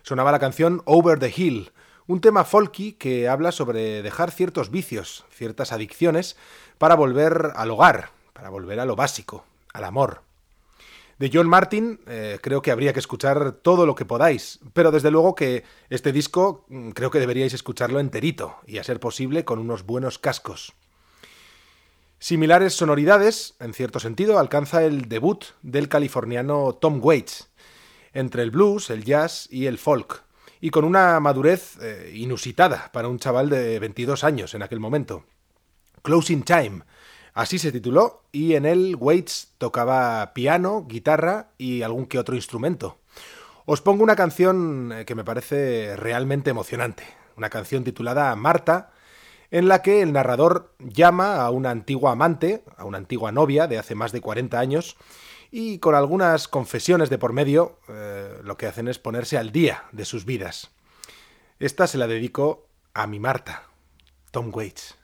Sonaba 0.00 0.32
la 0.32 0.38
canción 0.38 0.80
Over 0.86 1.18
the 1.18 1.34
Hill, 1.36 1.70
un 2.06 2.22
tema 2.22 2.44
folky 2.44 2.94
que 2.94 3.28
habla 3.28 3.52
sobre 3.52 4.02
dejar 4.02 4.30
ciertos 4.30 4.70
vicios, 4.70 5.26
ciertas 5.30 5.72
adicciones, 5.72 6.38
para 6.78 6.94
volver 6.94 7.52
al 7.54 7.70
hogar, 7.70 8.10
para 8.32 8.50
volver 8.50 8.80
a 8.80 8.86
lo 8.86 8.96
básico, 8.96 9.44
al 9.72 9.84
amor. 9.84 10.22
De 11.18 11.30
John 11.32 11.48
Martin 11.48 11.98
eh, 12.06 12.38
creo 12.40 12.62
que 12.62 12.70
habría 12.70 12.92
que 12.92 13.00
escuchar 13.00 13.50
todo 13.50 13.86
lo 13.86 13.96
que 13.96 14.04
podáis, 14.04 14.60
pero 14.72 14.92
desde 14.92 15.10
luego 15.10 15.34
que 15.34 15.64
este 15.90 16.12
disco 16.12 16.64
mm, 16.68 16.90
creo 16.90 17.10
que 17.10 17.18
deberíais 17.18 17.52
escucharlo 17.52 17.98
enterito 17.98 18.56
y 18.66 18.78
a 18.78 18.84
ser 18.84 19.00
posible 19.00 19.44
con 19.44 19.58
unos 19.58 19.84
buenos 19.84 20.18
cascos. 20.18 20.74
Similares 22.20 22.74
sonoridades, 22.74 23.54
en 23.58 23.74
cierto 23.74 23.98
sentido, 23.98 24.38
alcanza 24.38 24.84
el 24.84 25.08
debut 25.08 25.44
del 25.62 25.88
californiano 25.88 26.72
Tom 26.80 27.00
Waits, 27.02 27.48
entre 28.12 28.42
el 28.42 28.52
blues, 28.52 28.90
el 28.90 29.04
jazz 29.04 29.48
y 29.50 29.66
el 29.66 29.78
folk, 29.78 30.22
y 30.60 30.70
con 30.70 30.84
una 30.84 31.18
madurez 31.18 31.78
eh, 31.80 32.12
inusitada 32.14 32.90
para 32.92 33.08
un 33.08 33.18
chaval 33.18 33.48
de 33.50 33.78
22 33.80 34.22
años 34.22 34.54
en 34.54 34.62
aquel 34.62 34.78
momento. 34.78 35.24
Closing 36.08 36.42
Time, 36.42 36.84
así 37.34 37.58
se 37.58 37.70
tituló, 37.70 38.22
y 38.32 38.54
en 38.54 38.64
él 38.64 38.96
Waits 38.98 39.52
tocaba 39.58 40.32
piano, 40.32 40.86
guitarra 40.88 41.50
y 41.58 41.82
algún 41.82 42.06
que 42.06 42.18
otro 42.18 42.34
instrumento. 42.34 42.96
Os 43.66 43.82
pongo 43.82 44.04
una 44.04 44.16
canción 44.16 44.90
eh, 44.90 45.04
que 45.04 45.14
me 45.14 45.22
parece 45.22 45.96
realmente 45.96 46.48
emocionante, 46.48 47.04
una 47.36 47.50
canción 47.50 47.84
titulada 47.84 48.34
Marta, 48.36 48.90
en 49.50 49.68
la 49.68 49.82
que 49.82 50.00
el 50.00 50.14
narrador 50.14 50.72
llama 50.78 51.42
a 51.42 51.50
una 51.50 51.72
antigua 51.72 52.12
amante, 52.12 52.64
a 52.78 52.86
una 52.86 52.96
antigua 52.96 53.30
novia 53.30 53.66
de 53.66 53.76
hace 53.76 53.94
más 53.94 54.10
de 54.10 54.22
40 54.22 54.58
años, 54.58 54.96
y 55.50 55.78
con 55.78 55.94
algunas 55.94 56.48
confesiones 56.48 57.10
de 57.10 57.18
por 57.18 57.34
medio, 57.34 57.80
eh, 57.90 58.38
lo 58.44 58.56
que 58.56 58.66
hacen 58.66 58.88
es 58.88 58.98
ponerse 58.98 59.36
al 59.36 59.52
día 59.52 59.84
de 59.92 60.06
sus 60.06 60.24
vidas. 60.24 60.70
Esta 61.58 61.86
se 61.86 61.98
la 61.98 62.06
dedico 62.06 62.66
a 62.94 63.06
mi 63.06 63.20
Marta, 63.20 63.64
Tom 64.30 64.50
Waits. 64.54 64.97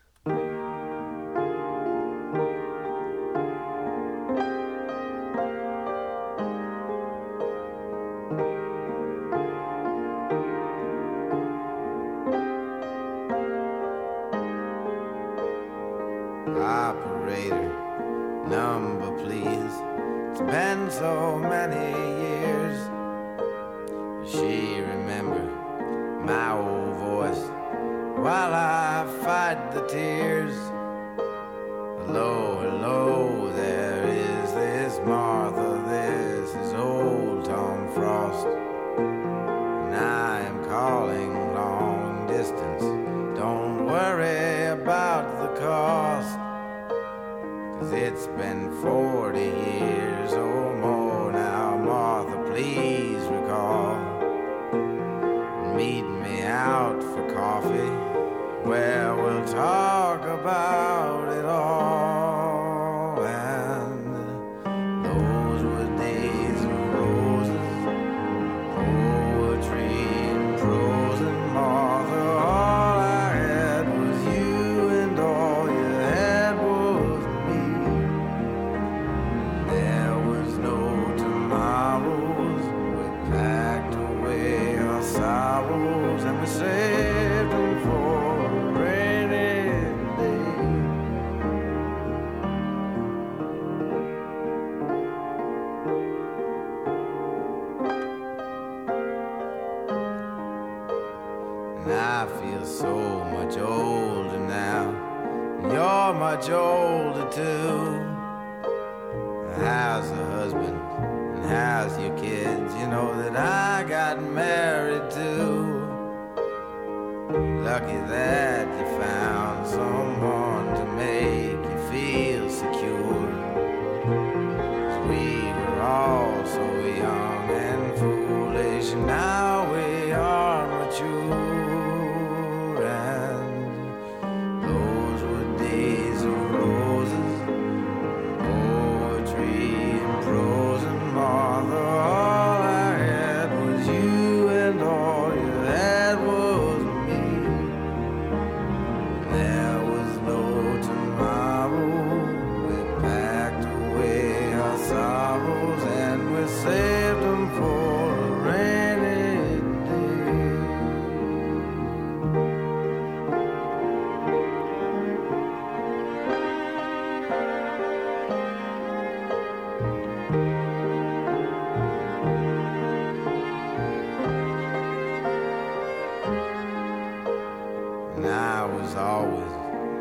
always 178.97 179.53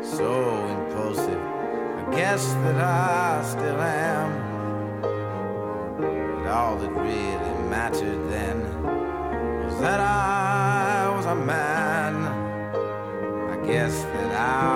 so 0.02 0.66
impulsive. 0.66 1.40
I 1.40 2.14
guess 2.14 2.44
that 2.52 2.76
I 2.76 3.42
still 3.44 3.80
am. 3.80 4.30
But 5.98 6.46
all 6.50 6.76
that 6.76 6.90
really 6.90 7.68
mattered 7.68 8.30
then 8.30 8.58
was 9.64 9.78
that 9.80 10.00
I 10.00 11.12
was 11.16 11.26
a 11.26 11.34
man. 11.34 12.14
I 13.54 13.66
guess 13.66 14.02
that 14.02 14.32
I 14.32 14.73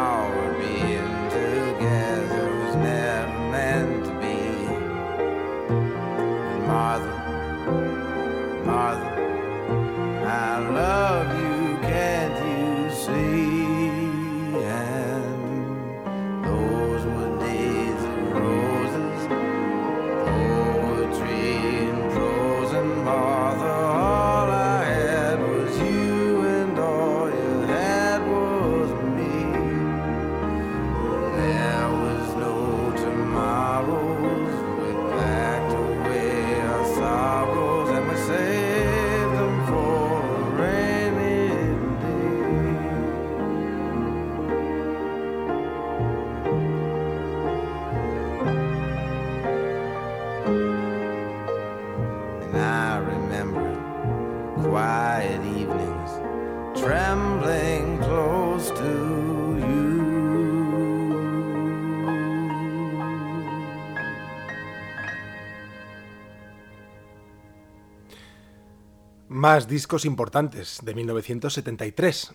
Discos 69.67 70.05
importantes 70.05 70.79
de 70.85 70.95
1973. 70.95 72.33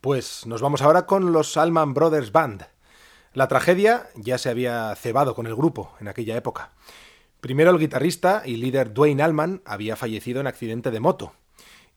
Pues 0.00 0.46
nos 0.46 0.62
vamos 0.62 0.80
ahora 0.80 1.04
con 1.04 1.32
los 1.32 1.58
Allman 1.58 1.92
Brothers 1.92 2.32
Band. 2.32 2.66
La 3.34 3.48
tragedia 3.48 4.08
ya 4.14 4.38
se 4.38 4.48
había 4.48 4.94
cebado 4.94 5.34
con 5.34 5.46
el 5.46 5.54
grupo 5.54 5.92
en 6.00 6.08
aquella 6.08 6.36
época. 6.36 6.70
Primero 7.40 7.70
el 7.70 7.78
guitarrista 7.78 8.42
y 8.46 8.56
líder 8.56 8.94
Dwayne 8.94 9.22
Allman 9.22 9.60
había 9.66 9.96
fallecido 9.96 10.40
en 10.40 10.46
accidente 10.46 10.90
de 10.90 11.00
moto. 11.00 11.34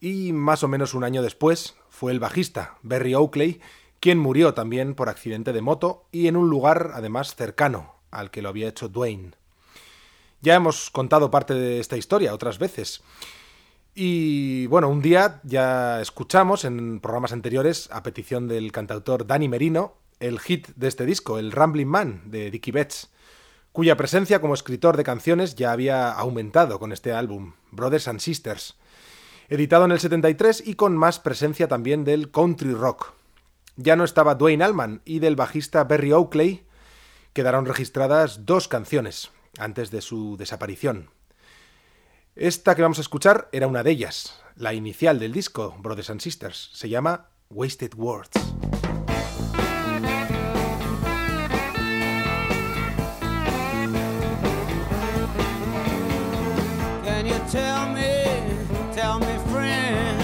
Y 0.01 0.33
más 0.33 0.63
o 0.63 0.67
menos 0.67 0.93
un 0.93 1.05
año 1.05 1.21
después 1.21 1.75
fue 1.89 2.11
el 2.11 2.19
bajista, 2.19 2.77
Berry 2.81 3.15
Oakley, 3.15 3.61
quien 4.01 4.17
murió 4.17 4.53
también 4.53 4.95
por 4.95 5.07
accidente 5.07 5.53
de 5.53 5.61
moto 5.61 6.05
y 6.11 6.27
en 6.27 6.35
un 6.35 6.49
lugar 6.49 6.91
además 6.93 7.35
cercano 7.35 7.95
al 8.11 8.31
que 8.31 8.41
lo 8.41 8.49
había 8.49 8.67
hecho 8.67 8.89
Dwayne. 8.89 9.31
Ya 10.41 10.55
hemos 10.55 10.89
contado 10.89 11.31
parte 11.31 11.53
de 11.53 11.79
esta 11.79 11.97
historia 11.97 12.33
otras 12.33 12.59
veces. 12.59 13.01
Y 13.97 14.67
bueno, 14.67 14.89
un 14.89 15.01
día 15.01 15.39
ya 15.43 16.01
escuchamos 16.01 16.65
en 16.65 16.99
programas 16.99 17.31
anteriores, 17.31 17.87
a 17.93 18.03
petición 18.03 18.49
del 18.49 18.73
cantautor 18.73 19.25
Danny 19.25 19.47
Merino, 19.47 19.93
el 20.19 20.41
hit 20.41 20.67
de 20.75 20.89
este 20.89 21.05
disco, 21.05 21.39
el 21.39 21.53
Rambling 21.53 21.87
Man 21.87 22.23
de 22.25 22.51
Dickie 22.51 22.73
Betts, 22.73 23.09
cuya 23.71 23.95
presencia 23.95 24.41
como 24.41 24.53
escritor 24.53 24.97
de 24.97 25.05
canciones 25.05 25.55
ya 25.55 25.71
había 25.71 26.11
aumentado 26.11 26.77
con 26.77 26.91
este 26.91 27.13
álbum, 27.13 27.53
Brothers 27.71 28.09
and 28.09 28.19
Sisters, 28.19 28.75
editado 29.47 29.85
en 29.85 29.93
el 29.93 30.01
73 30.01 30.67
y 30.67 30.75
con 30.75 30.97
más 30.97 31.19
presencia 31.19 31.69
también 31.69 32.03
del 32.03 32.31
country 32.31 32.73
rock. 32.73 33.13
Ya 33.77 33.95
no 33.95 34.03
estaba 34.03 34.35
Dwayne 34.35 34.65
Allman 34.65 35.03
y 35.05 35.19
del 35.19 35.37
bajista 35.37 35.85
Berry 35.85 36.11
Oakley 36.11 36.65
quedaron 37.31 37.65
registradas 37.65 38.45
dos 38.45 38.67
canciones 38.67 39.31
antes 39.57 39.89
de 39.89 40.01
su 40.01 40.35
desaparición. 40.35 41.14
Esta 42.37 42.75
que 42.75 42.81
vamos 42.81 42.97
a 42.97 43.01
escuchar 43.01 43.47
era 43.53 43.65
una 43.65 43.81
de 43.81 43.91
ellas, 43.91 44.37
la 44.57 44.73
inicial 44.73 45.19
del 45.19 45.31
disco, 45.31 45.73
Brothers 45.79 46.09
and 46.09 46.19
Sisters. 46.19 46.69
Se 46.73 46.89
llama 46.89 47.29
Wasted 47.49 47.93
Words. 47.95 48.31
Tell 57.51 57.87
me, 57.93 58.25
tell 58.93 59.19
me, 59.19 59.37
friend, 59.49 60.19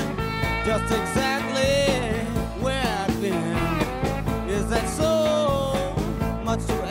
just 0.65 0.91
exactly 0.91 2.25
where 2.59 2.83
I've 2.83 3.21
been? 3.21 4.49
Is 4.49 4.67
that 4.69 4.89
so 4.89 5.95
much 6.43 6.65
to 6.65 6.90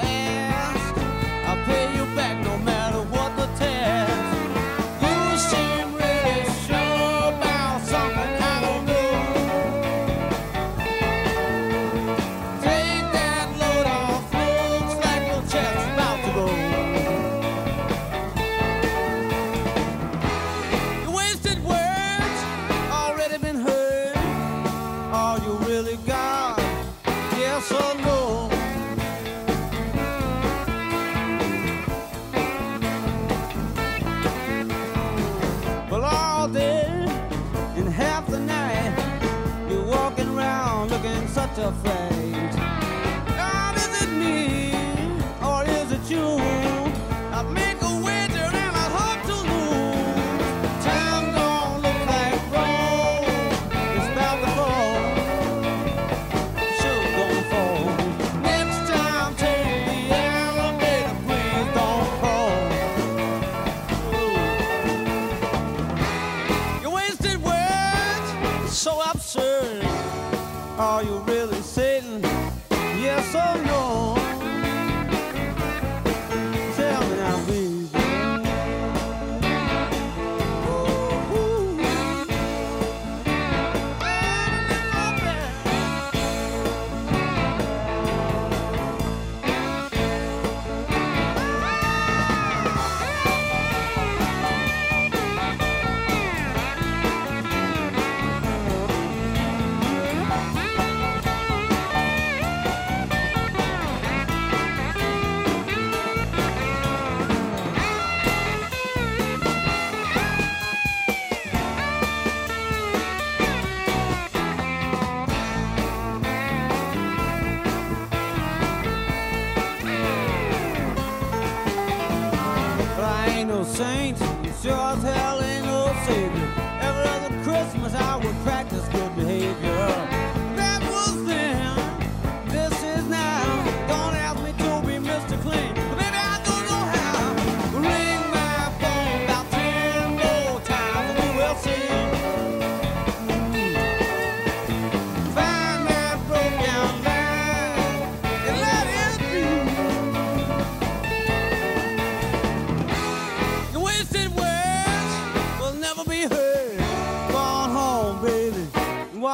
girlfriend. 41.71 42.00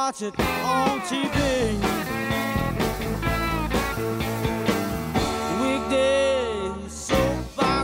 Watch 0.07 0.21
it 0.21 0.39
on 0.39 1.01
TV. 1.01 1.27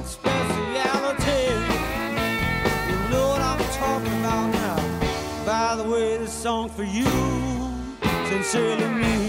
Speciality. 0.06 1.44
You 2.90 2.98
know 3.10 3.28
what 3.28 3.42
I'm 3.42 3.60
talking 3.74 4.20
about 4.20 4.48
now. 4.54 5.46
By 5.46 5.76
the 5.76 5.90
way, 5.90 6.18
this 6.18 6.32
song 6.32 6.70
for 6.70 6.84
you, 6.84 7.10
sincerely 8.30 8.88
me. 8.88 9.23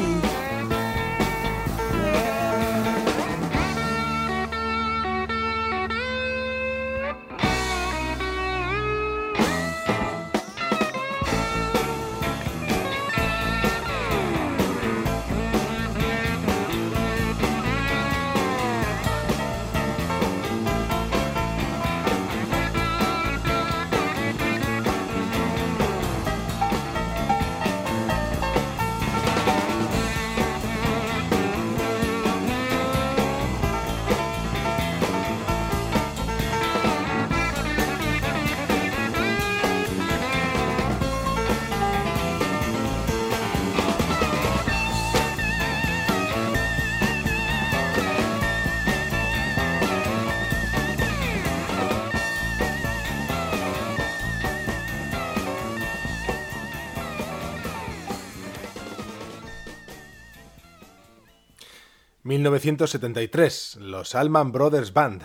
...1973... 62.45 63.79
...los 63.79 64.15
Allman 64.15 64.53
Brothers 64.53 64.93
Band... 64.93 65.25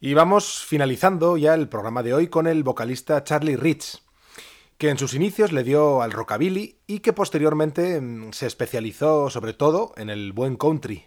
Y 0.00 0.14
vamos 0.14 0.64
finalizando 0.64 1.36
ya 1.36 1.54
el 1.54 1.68
programa 1.68 2.04
de 2.04 2.14
hoy 2.14 2.28
con 2.28 2.46
el 2.46 2.62
vocalista 2.62 3.24
Charlie 3.24 3.56
Rich, 3.56 4.00
que 4.76 4.90
en 4.90 4.98
sus 4.98 5.12
inicios 5.12 5.50
le 5.50 5.64
dio 5.64 6.02
al 6.02 6.12
rockabilly 6.12 6.76
y 6.86 7.00
que 7.00 7.12
posteriormente 7.12 8.00
mm, 8.00 8.32
se 8.32 8.46
especializó 8.46 9.28
sobre 9.28 9.54
todo 9.54 9.92
en 9.96 10.08
el 10.08 10.32
buen 10.32 10.56
country. 10.56 11.06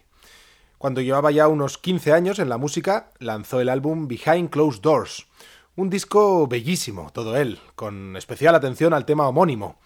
Cuando 0.76 1.00
llevaba 1.00 1.30
ya 1.30 1.48
unos 1.48 1.78
15 1.78 2.12
años 2.12 2.38
en 2.38 2.50
la 2.50 2.58
música, 2.58 3.12
lanzó 3.18 3.62
el 3.62 3.70
álbum 3.70 4.08
Behind 4.08 4.50
Closed 4.50 4.82
Doors, 4.82 5.26
un 5.74 5.88
disco 5.88 6.46
bellísimo, 6.46 7.10
todo 7.14 7.38
él, 7.38 7.60
con 7.74 8.14
especial 8.18 8.54
atención 8.54 8.92
al 8.92 9.06
tema 9.06 9.26
homónimo. 9.26 9.78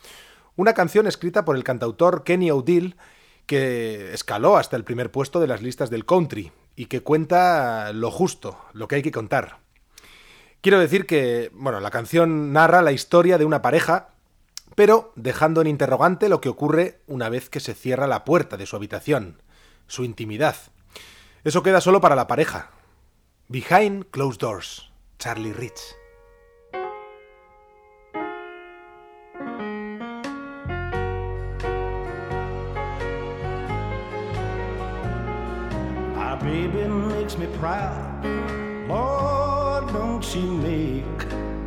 Una 0.57 0.73
canción 0.73 1.07
escrita 1.07 1.45
por 1.45 1.55
el 1.55 1.63
cantautor 1.63 2.25
Kenny 2.25 2.51
O'Deal 2.51 2.97
que 3.47 4.13
escaló 4.13 4.57
hasta 4.57 4.77
el 4.77 4.85
primer 4.85 5.11
puesto 5.11 5.41
de 5.41 5.47
las 5.47 5.63
listas 5.63 5.89
del 5.89 6.05
country 6.05 6.53
y 6.75 6.87
que 6.87 7.01
cuenta 7.01 7.93
lo 7.93 8.11
justo, 8.11 8.59
lo 8.73 8.89
que 8.89 8.97
hay 8.97 9.03
que 9.03 9.13
contar. 9.13 9.59
Quiero 10.61 10.81
decir 10.81 11.07
que, 11.07 11.51
bueno, 11.55 11.81
la 11.81 11.91
canción 11.91 12.53
narra 12.53 12.83
la 12.83 12.93
historia 12.93 13.39
de 13.39 13.45
una 13.45 13.63
pareja, 13.63 14.09
pero 14.75 15.13
dejando 15.15 15.61
en 15.61 15.69
interrogante 15.69 16.29
lo 16.29 16.41
que 16.41 16.49
ocurre 16.49 17.01
una 17.07 17.29
vez 17.29 17.49
que 17.49 17.61
se 17.61 17.75
cierra 17.75 18.07
la 18.07 18.25
puerta 18.25 18.57
de 18.57 18.67
su 18.67 18.77
habitación, 18.77 19.43
su 19.87 20.05
intimidad. 20.05 20.57
Eso 21.45 21.63
queda 21.63 21.81
solo 21.81 22.01
para 22.01 22.17
la 22.17 22.27
pareja. 22.27 22.71
Behind 23.49 24.07
Closed 24.11 24.41
Doors, 24.41 24.91
Charlie 25.19 25.53
Rich. 25.53 26.06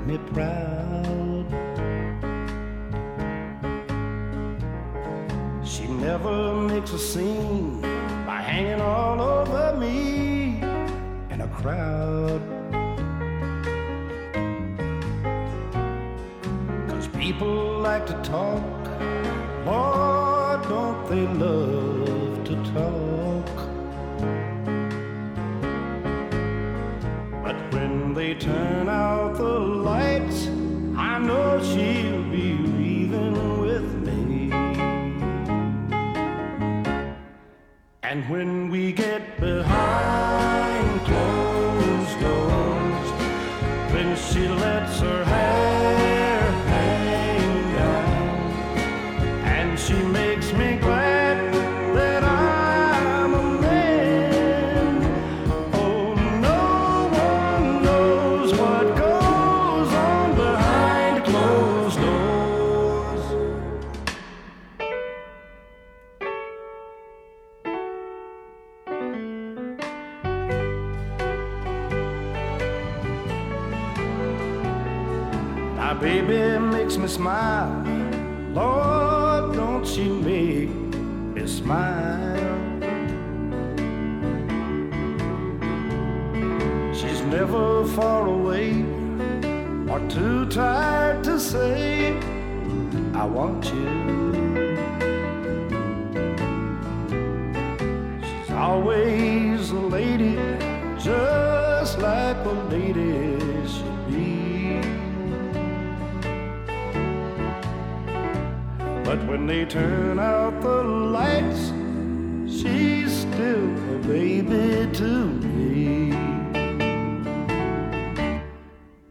Me 0.10 0.18
proud? 0.34 1.46
She 5.64 5.86
never 5.88 6.54
makes 6.56 6.92
a 6.94 6.98
scene 6.98 7.82
by 8.26 8.42
hanging 8.42 8.82
all 8.82 9.22
over 9.22 9.78
me 9.78 10.62
in 11.30 11.42
a 11.42 11.48
crowd. 11.60 12.42
Cause 16.90 17.08
people 17.10 17.80
like 17.80 18.08
to 18.08 18.14
talk. 18.24 18.82
Lord, 19.66 20.64
don't 20.64 21.08
they 21.10 21.28
love 21.46 21.89
they 28.20 28.34
turn 28.34 28.90
out 28.90 29.38
the 29.38 29.60
lights, 29.88 30.48
I 30.98 31.20
know 31.20 31.58
she'll 31.64 32.24
be 32.24 32.52
leaving 32.78 33.62
with 33.62 33.94
me. 34.06 34.52
And 38.04 38.30
when 38.30 38.70
we 38.70 38.92
get 38.92 39.40
behind 39.40 40.99
baby 76.00 76.58
makes 76.58 76.98
me 76.98 77.08
smile. 77.08 77.84
Lord, 78.54 79.56
don't 79.56 79.86
she 79.86 80.08
make 80.08 80.70
me 81.36 81.46
smile? 81.46 82.58
She's 86.94 87.22
never 87.24 87.86
far 87.88 88.28
away 88.28 88.86
or 89.92 90.00
too 90.08 90.46
tired 90.50 91.24
to 91.26 91.40
say, 91.40 92.14
I 93.14 93.26
want 93.26 93.66
you. 93.66 93.90
She's 98.24 98.52
always 98.52 99.49
But 109.10 109.26
when 109.26 109.48
they 109.48 109.66
turn 109.66 110.20
out 110.20 110.62
the 110.62 110.84
lights, 110.84 111.74
she's 112.46 113.12
still 113.12 113.66
a 113.96 113.98
baby 114.06 114.88
to 115.00 115.26
me. 115.42 116.14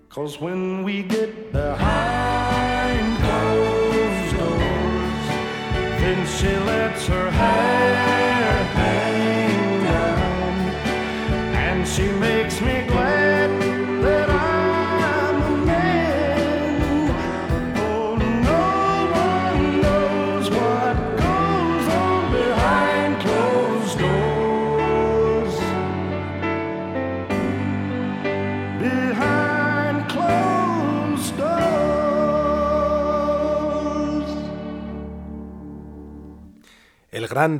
Cause 0.08 0.40
when 0.40 0.84
we 0.84 1.02
get 1.02 1.50
behind 1.50 3.18
closed 3.24 4.36
doors, 4.36 5.26
then 6.00 6.26
she 6.28 6.56
lets 6.64 7.04
her 7.08 7.30
hair 7.32 7.77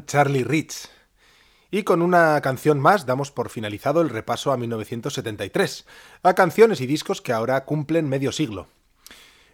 Charlie 0.07 0.43
Rich. 0.43 0.89
Y 1.71 1.85
con 1.85 2.03
una 2.03 2.41
canción 2.41 2.81
más 2.81 3.07
damos 3.07 3.31
por 3.31 3.49
finalizado 3.49 4.01
el 4.01 4.09
repaso 4.09 4.51
a 4.51 4.57
1973, 4.57 5.87
a 6.25 6.35
canciones 6.35 6.81
y 6.81 6.87
discos 6.89 7.23
que 7.23 7.33
ahora 7.33 7.65
cumplen 7.65 8.09
medio 8.09 8.33
siglo. 8.33 8.67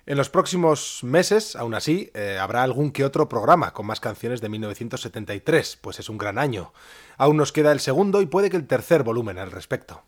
En 0.06 0.16
los 0.16 0.30
próximos 0.30 1.00
meses, 1.02 1.56
aún 1.56 1.74
así, 1.74 2.10
eh, 2.14 2.38
habrá 2.40 2.62
algún 2.62 2.90
que 2.90 3.04
otro 3.04 3.28
programa 3.28 3.74
con 3.74 3.84
más 3.84 4.00
canciones 4.00 4.40
de 4.40 4.48
1973, 4.48 5.78
pues 5.82 5.98
es 5.98 6.08
un 6.08 6.16
gran 6.16 6.38
año. 6.38 6.72
Aún 7.18 7.36
nos 7.36 7.52
queda 7.52 7.72
el 7.72 7.80
segundo 7.80 8.22
y 8.22 8.26
puede 8.26 8.48
que 8.48 8.56
el 8.56 8.66
tercer 8.66 9.02
volumen 9.02 9.36
al 9.36 9.50
respecto. 9.50 10.04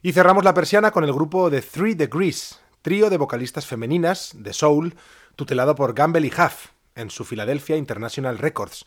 Y 0.00 0.12
cerramos 0.12 0.42
la 0.42 0.54
persiana 0.54 0.90
con 0.90 1.04
el 1.04 1.12
grupo 1.12 1.50
de 1.50 1.60
Three 1.60 1.94
Degrees, 1.94 2.60
trío 2.80 3.10
de 3.10 3.18
vocalistas 3.18 3.66
femeninas 3.66 4.30
de 4.34 4.54
soul, 4.54 4.94
tutelado 5.36 5.74
por 5.74 5.92
Gamble 5.92 6.26
y 6.26 6.30
Huff, 6.30 6.68
en 6.98 7.10
su 7.10 7.24
Philadelphia 7.24 7.76
International 7.76 8.36
Records, 8.36 8.84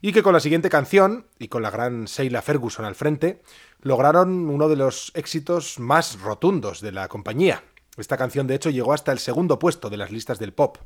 y 0.00 0.12
que 0.12 0.22
con 0.22 0.34
la 0.34 0.40
siguiente 0.40 0.68
canción, 0.68 1.26
y 1.38 1.48
con 1.48 1.62
la 1.62 1.70
gran 1.70 2.04
Sheila 2.04 2.42
Ferguson 2.42 2.84
al 2.84 2.94
frente, 2.94 3.40
lograron 3.80 4.50
uno 4.50 4.68
de 4.68 4.76
los 4.76 5.12
éxitos 5.14 5.78
más 5.78 6.20
rotundos 6.20 6.80
de 6.80 6.92
la 6.92 7.08
compañía. 7.08 7.64
Esta 7.96 8.16
canción 8.16 8.46
de 8.46 8.56
hecho 8.56 8.70
llegó 8.70 8.92
hasta 8.92 9.12
el 9.12 9.18
segundo 9.18 9.58
puesto 9.58 9.90
de 9.90 9.96
las 9.96 10.10
listas 10.10 10.38
del 10.38 10.52
pop. 10.52 10.78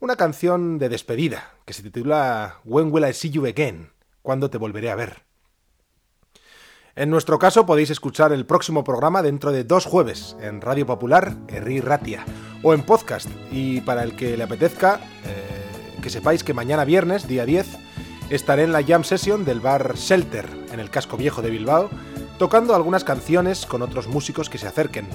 Una 0.00 0.16
canción 0.16 0.78
de 0.78 0.88
despedida, 0.88 1.54
que 1.64 1.72
se 1.72 1.82
titula 1.82 2.60
When 2.64 2.92
Will 2.92 3.08
I 3.08 3.12
See 3.12 3.30
You 3.30 3.46
Again? 3.46 3.90
¿Cuándo 4.20 4.50
te 4.50 4.58
volveré 4.58 4.90
a 4.90 4.96
ver? 4.96 5.24
En 6.94 7.08
nuestro 7.08 7.38
caso 7.38 7.64
podéis 7.64 7.88
escuchar 7.88 8.32
el 8.32 8.44
próximo 8.44 8.84
programa 8.84 9.22
dentro 9.22 9.50
de 9.50 9.64
dos 9.64 9.86
jueves 9.86 10.36
en 10.40 10.60
Radio 10.60 10.84
Popular, 10.84 11.38
Erri 11.48 11.80
Ratia, 11.80 12.26
o 12.62 12.74
en 12.74 12.82
podcast. 12.82 13.30
Y 13.50 13.80
para 13.80 14.02
el 14.02 14.14
que 14.14 14.36
le 14.36 14.42
apetezca, 14.44 15.00
eh, 15.24 15.61
que 16.02 16.10
sepáis 16.10 16.44
que 16.44 16.52
mañana 16.52 16.84
viernes, 16.84 17.26
día 17.26 17.46
10, 17.46 17.66
estaré 18.28 18.64
en 18.64 18.72
la 18.72 18.82
jam 18.82 19.04
session 19.04 19.46
del 19.46 19.60
bar 19.60 19.94
Shelter, 19.96 20.46
en 20.72 20.80
el 20.80 20.90
casco 20.90 21.16
viejo 21.16 21.40
de 21.40 21.48
Bilbao, 21.48 21.88
tocando 22.38 22.74
algunas 22.74 23.04
canciones 23.04 23.64
con 23.64 23.80
otros 23.80 24.08
músicos 24.08 24.50
que 24.50 24.58
se 24.58 24.66
acerquen. 24.66 25.06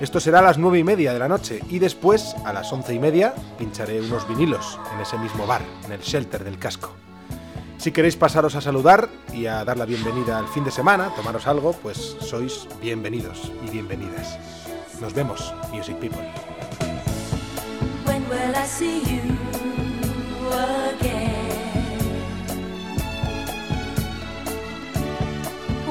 Esto 0.00 0.18
será 0.18 0.40
a 0.40 0.42
las 0.42 0.58
nueve 0.58 0.80
y 0.80 0.84
media 0.84 1.12
de 1.12 1.20
la 1.20 1.28
noche 1.28 1.60
y 1.68 1.78
después, 1.78 2.34
a 2.44 2.52
las 2.52 2.72
once 2.72 2.92
y 2.92 2.98
media, 2.98 3.34
pincharé 3.58 4.00
unos 4.00 4.26
vinilos 4.26 4.80
en 4.92 5.00
ese 5.00 5.18
mismo 5.18 5.46
bar, 5.46 5.62
en 5.84 5.92
el 5.92 6.00
Shelter 6.00 6.42
del 6.42 6.58
casco. 6.58 6.92
Si 7.76 7.92
queréis 7.92 8.16
pasaros 8.16 8.54
a 8.54 8.60
saludar 8.60 9.08
y 9.32 9.46
a 9.46 9.64
dar 9.64 9.76
la 9.76 9.84
bienvenida 9.84 10.38
al 10.38 10.48
fin 10.48 10.64
de 10.64 10.70
semana, 10.70 11.14
tomaros 11.14 11.46
algo, 11.46 11.72
pues 11.74 12.16
sois 12.20 12.66
bienvenidos 12.80 13.52
y 13.66 13.70
bienvenidas. 13.70 14.38
Nos 15.00 15.14
vemos, 15.14 15.52
Music 15.72 15.96
People. 15.96 16.26
Again? 20.52 22.00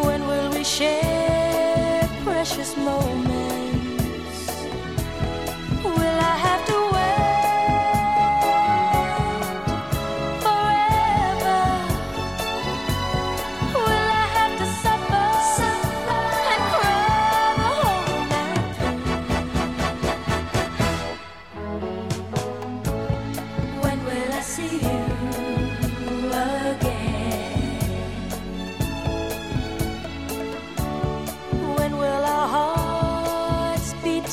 When 0.05 0.27
will 0.27 0.49
we 0.51 0.63
share 0.63 2.09
precious 2.23 2.75
moments? 2.77 3.40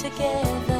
Together? 0.02 0.77